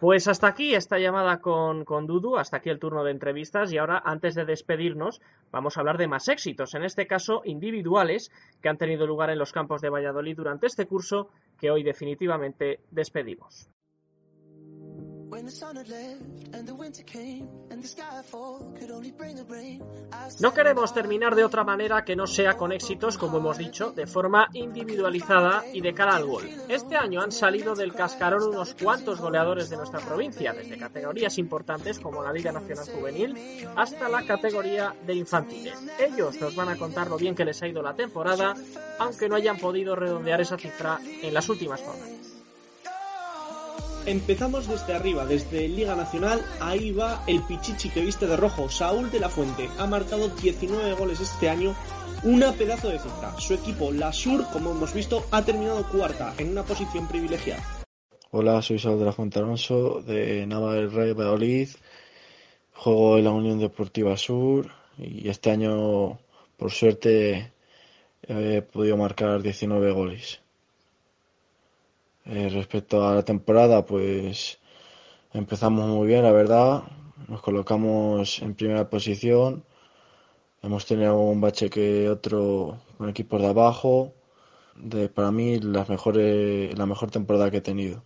[0.00, 3.76] Pues hasta aquí esta llamada con, con, Dudu, hasta aquí el turno de entrevistas y
[3.76, 5.20] ahora antes de despedirnos
[5.52, 8.32] vamos a hablar de más éxitos, en este caso individuales
[8.62, 11.28] que han tenido lugar en los campos de Valladolid durante este curso
[11.60, 13.68] que hoy definitivamente despedimos.
[20.40, 24.06] No queremos terminar de otra manera que no sea con éxitos, como hemos dicho, de
[24.06, 26.48] forma individualizada y de cara al gol.
[26.68, 31.98] Este año han salido del cascarón unos cuantos goleadores de nuestra provincia, desde categorías importantes
[31.98, 35.74] como la Liga Nacional Juvenil hasta la categoría de infantiles.
[35.98, 38.54] Ellos nos van a contar lo bien que les ha ido la temporada,
[38.98, 42.23] aunque no hayan podido redondear esa cifra en las últimas jornadas.
[44.06, 46.44] Empezamos desde arriba, desde Liga Nacional.
[46.60, 48.68] Ahí va el Pichichi que viste de rojo.
[48.68, 51.74] Saúl de la Fuente ha marcado 19 goles este año.
[52.22, 53.34] Una pedazo de cifra.
[53.38, 57.62] Su equipo, la Sur, como hemos visto, ha terminado cuarta en una posición privilegiada.
[58.30, 61.70] Hola, soy Saúl de la Fuente Alonso de Nava del Rey Valladolid.
[62.74, 66.18] Juego en la Unión Deportiva Sur y este año,
[66.58, 67.52] por suerte,
[68.22, 70.43] he podido marcar 19 goles.
[72.26, 74.58] Eh, respecto a la temporada, pues
[75.32, 76.84] empezamos muy bien, la verdad.
[77.28, 79.64] Nos colocamos en primera posición.
[80.62, 84.14] Hemos tenido un bache que otro con equipos de abajo.
[84.76, 88.04] De, para mí, las mejores, la mejor temporada que he tenido.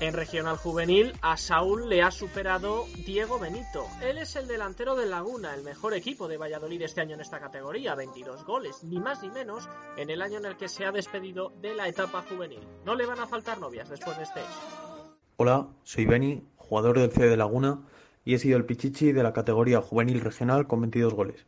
[0.00, 3.86] En regional juvenil, a Saúl le ha superado Diego Benito.
[4.02, 7.38] Él es el delantero del Laguna, el mejor equipo de Valladolid este año en esta
[7.38, 10.92] categoría, 22 goles, ni más ni menos, en el año en el que se ha
[10.92, 12.60] despedido de la etapa juvenil.
[12.84, 15.10] No le van a faltar novias después de este hecho.
[15.36, 17.80] Hola, soy Beni, jugador del C de Laguna,
[18.24, 21.46] y he sido el Pichichi de la categoría juvenil regional con 22 goles.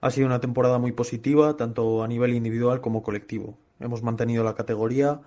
[0.00, 3.58] Ha sido una temporada muy positiva, tanto a nivel individual como colectivo.
[3.80, 5.20] Hemos mantenido la categoría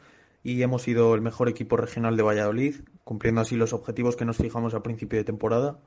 [0.44, 4.38] y hemos sido el mejor equipo regional de Valladolid, cumpliendo así los objetivos que nos
[4.38, 5.80] fijamos a principio de temporada,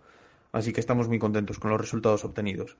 [0.52, 2.76] así que estamos muy contentos con los resultados obtenidos.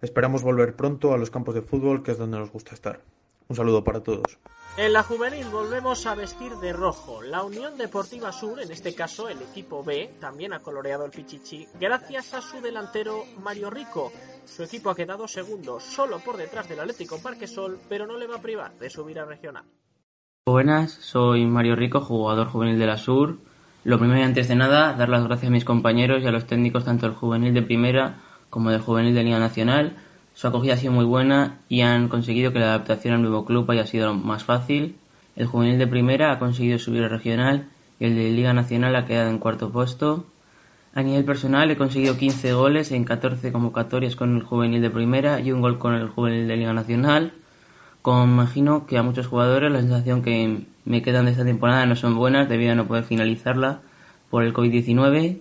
[0.00, 3.00] Esperamos volver pronto a los campos de fútbol, que es donde nos gusta estar.
[3.48, 4.38] Un saludo para todos.
[4.76, 7.22] En la juvenil volvemos a vestir de rojo.
[7.22, 11.66] La Unión Deportiva Sur, en este caso el equipo B, también ha coloreado el Pichichi,
[11.80, 14.12] gracias a su delantero Mario Rico.
[14.44, 18.36] Su equipo ha quedado segundo, solo por detrás del Atlético Parquesol, pero no le va
[18.36, 19.64] a privar de subir a regional.
[20.48, 23.36] Buenas, soy Mario Rico, jugador juvenil de la Sur.
[23.84, 26.46] Lo primero y antes de nada, dar las gracias a mis compañeros y a los
[26.46, 28.16] técnicos tanto del juvenil de primera
[28.48, 29.98] como del juvenil de Liga Nacional.
[30.32, 33.70] Su acogida ha sido muy buena y han conseguido que la adaptación al nuevo club
[33.70, 34.96] haya sido más fácil.
[35.36, 37.68] El juvenil de primera ha conseguido subir a regional
[38.00, 40.24] y el de Liga Nacional ha quedado en cuarto puesto.
[40.94, 45.40] A nivel personal he conseguido 15 goles en 14 convocatorias con el juvenil de primera
[45.40, 47.34] y un gol con el juvenil de Liga Nacional.
[48.08, 52.16] Imagino que a muchos jugadores la sensación que me quedan de esta temporada no son
[52.16, 53.82] buenas debido a no poder finalizarla
[54.30, 55.40] por el COVID-19.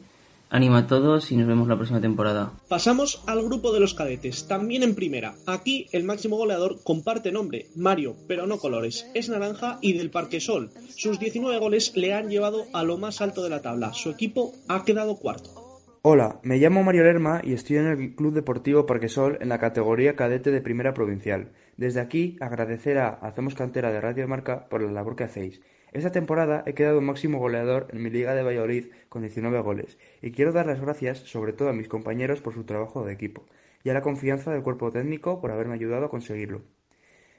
[0.49, 2.53] Anima a todos y nos vemos la próxima temporada.
[2.69, 5.35] Pasamos al grupo de los cadetes, también en primera.
[5.45, 9.05] Aquí el máximo goleador comparte nombre, Mario, pero no colores.
[9.13, 10.71] Es naranja y del Parque Sol.
[10.95, 13.93] Sus 19 goles le han llevado a lo más alto de la tabla.
[13.93, 15.66] Su equipo ha quedado cuarto.
[16.09, 20.15] Hola, me llamo Mario Lerma y estoy en el Club Deportivo Parquesol en la categoría
[20.15, 21.51] cadete de Primera Provincial.
[21.75, 25.59] Desde aquí agradecer a Hacemos Cantera de Radio Marca por la labor que hacéis.
[25.91, 30.31] Esta temporada he quedado máximo goleador en mi liga de Valladolid con 19 goles y
[30.31, 33.45] quiero dar las gracias sobre todo a mis compañeros por su trabajo de equipo
[33.83, 36.61] y a la confianza del cuerpo técnico por haberme ayudado a conseguirlo.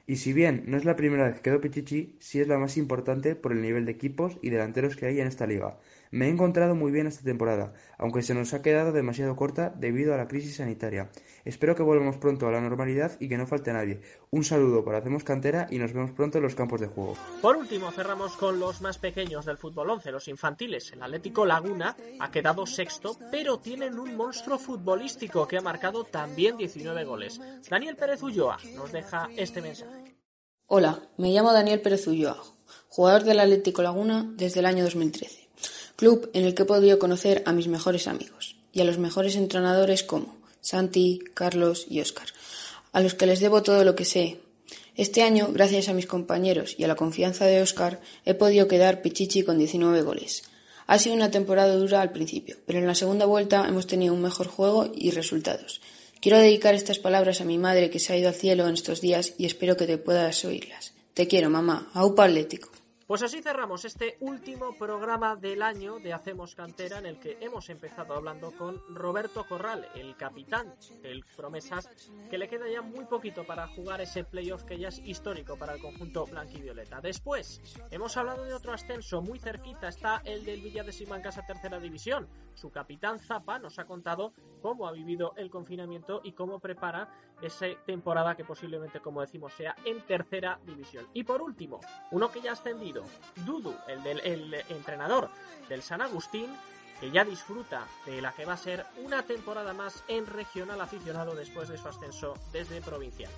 [0.09, 2.77] Y si bien no es la primera vez que quedo Pichichi, sí es la más
[2.77, 5.77] importante por el nivel de equipos y delanteros que hay en esta liga.
[6.11, 10.11] Me he encontrado muy bien esta temporada, aunque se nos ha quedado demasiado corta debido
[10.11, 11.11] a la crisis sanitaria.
[11.45, 14.01] Espero que volvamos pronto a la normalidad y que no falte nadie.
[14.31, 17.15] Un saludo para Hacemos Cantera y nos vemos pronto en los campos de juego.
[17.43, 20.91] Por último, cerramos con los más pequeños del fútbol 11, los infantiles.
[20.93, 26.57] El Atlético Laguna ha quedado sexto, pero tienen un monstruo futbolístico que ha marcado también
[26.57, 27.39] 19 goles.
[27.69, 30.15] Daniel Pérez Ulloa nos deja este mensaje.
[30.65, 32.41] Hola, me llamo Daniel Pérez Ulloa,
[32.87, 35.38] jugador del Atlético Laguna desde el año 2013
[35.99, 39.35] club en el que he podido conocer a mis mejores amigos y a los mejores
[39.35, 42.27] entrenadores como Santi, Carlos y Óscar,
[42.93, 44.39] a los que les debo todo lo que sé.
[44.95, 49.01] Este año, gracias a mis compañeros y a la confianza de Óscar, he podido quedar
[49.01, 50.43] pichichi con 19 goles.
[50.87, 54.21] Ha sido una temporada dura al principio, pero en la segunda vuelta hemos tenido un
[54.21, 55.81] mejor juego y resultados.
[56.21, 59.01] Quiero dedicar estas palabras a mi madre que se ha ido al cielo en estos
[59.01, 60.93] días y espero que te puedas oírlas.
[61.13, 61.89] Te quiero, mamá.
[61.93, 62.78] Aupa Atlético.
[63.09, 67.71] Pues así cerramos este último programa del año de Hacemos Cantera en el que hemos
[67.71, 71.89] empezado hablando con Roberto Corral, el capitán del Promesas,
[72.29, 75.73] que le queda ya muy poquito para jugar ese playoff que ya es histórico para
[75.73, 77.01] el conjunto blanquivioleta.
[77.01, 81.79] Después hemos hablado de otro ascenso muy cerquita, está el del Villa de Simancasa Tercera
[81.79, 82.29] División.
[82.53, 87.09] Su capitán Zapa nos ha contado cómo ha vivido el confinamiento y cómo prepara
[87.41, 91.07] esa temporada que posiblemente, como decimos, sea en Tercera División.
[91.13, 91.79] Y por último,
[92.11, 92.98] uno que ya ha ascendido
[93.45, 95.29] Dudu, el, del, el entrenador
[95.67, 96.55] del San Agustín,
[96.99, 101.33] que ya disfruta de la que va a ser una temporada más en regional aficionado
[101.33, 103.31] después de su ascenso desde provincial.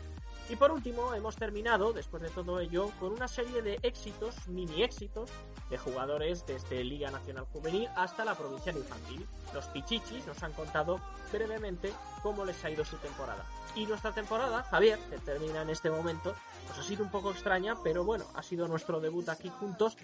[0.51, 4.83] Y por último, hemos terminado, después de todo ello, con una serie de éxitos, mini
[4.83, 5.29] éxitos,
[5.69, 9.25] de jugadores desde Liga Nacional Juvenil hasta la provincial infantil.
[9.53, 10.99] Los Pichichis nos han contado
[11.31, 13.45] brevemente cómo les ha ido su temporada.
[13.77, 16.35] Y nuestra temporada, Javier, que termina en este momento,
[16.67, 19.95] pues ha sido un poco extraña, pero bueno, ha sido nuestro debut aquí juntos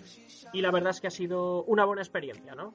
[0.54, 2.74] y la verdad es que ha sido una buena experiencia, ¿no?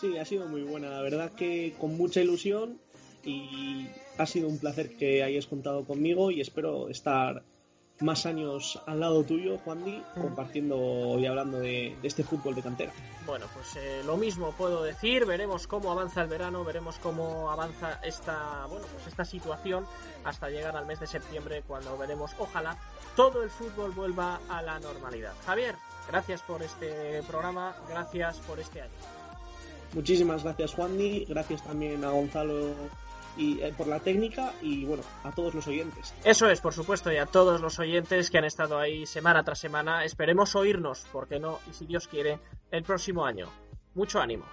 [0.00, 2.80] Sí, ha sido muy buena, la verdad que con mucha ilusión
[3.26, 7.42] y ha sido un placer que hayas contado conmigo y espero estar
[8.00, 12.92] más años al lado tuyo, Juan Di, compartiendo y hablando de, este fútbol de cantera.
[13.26, 17.98] Bueno, pues eh, lo mismo puedo decir, veremos cómo avanza el verano, veremos cómo avanza
[18.04, 19.86] esta, bueno, pues esta situación
[20.24, 22.76] hasta llegar al mes de septiembre cuando veremos, ojalá,
[23.16, 25.32] todo el fútbol vuelva a la normalidad.
[25.46, 25.74] Javier,
[26.08, 28.92] gracias por este programa, gracias por este año.
[29.94, 32.74] Muchísimas gracias Juan Di, gracias también a Gonzalo
[33.36, 36.14] y eh, por la técnica y bueno, a todos los oyentes.
[36.24, 39.58] Eso es, por supuesto, y a todos los oyentes que han estado ahí semana tras
[39.58, 40.04] semana.
[40.04, 42.38] Esperemos oírnos, porque no, y si Dios quiere,
[42.70, 43.48] el próximo año.
[43.94, 44.44] Mucho ánimo.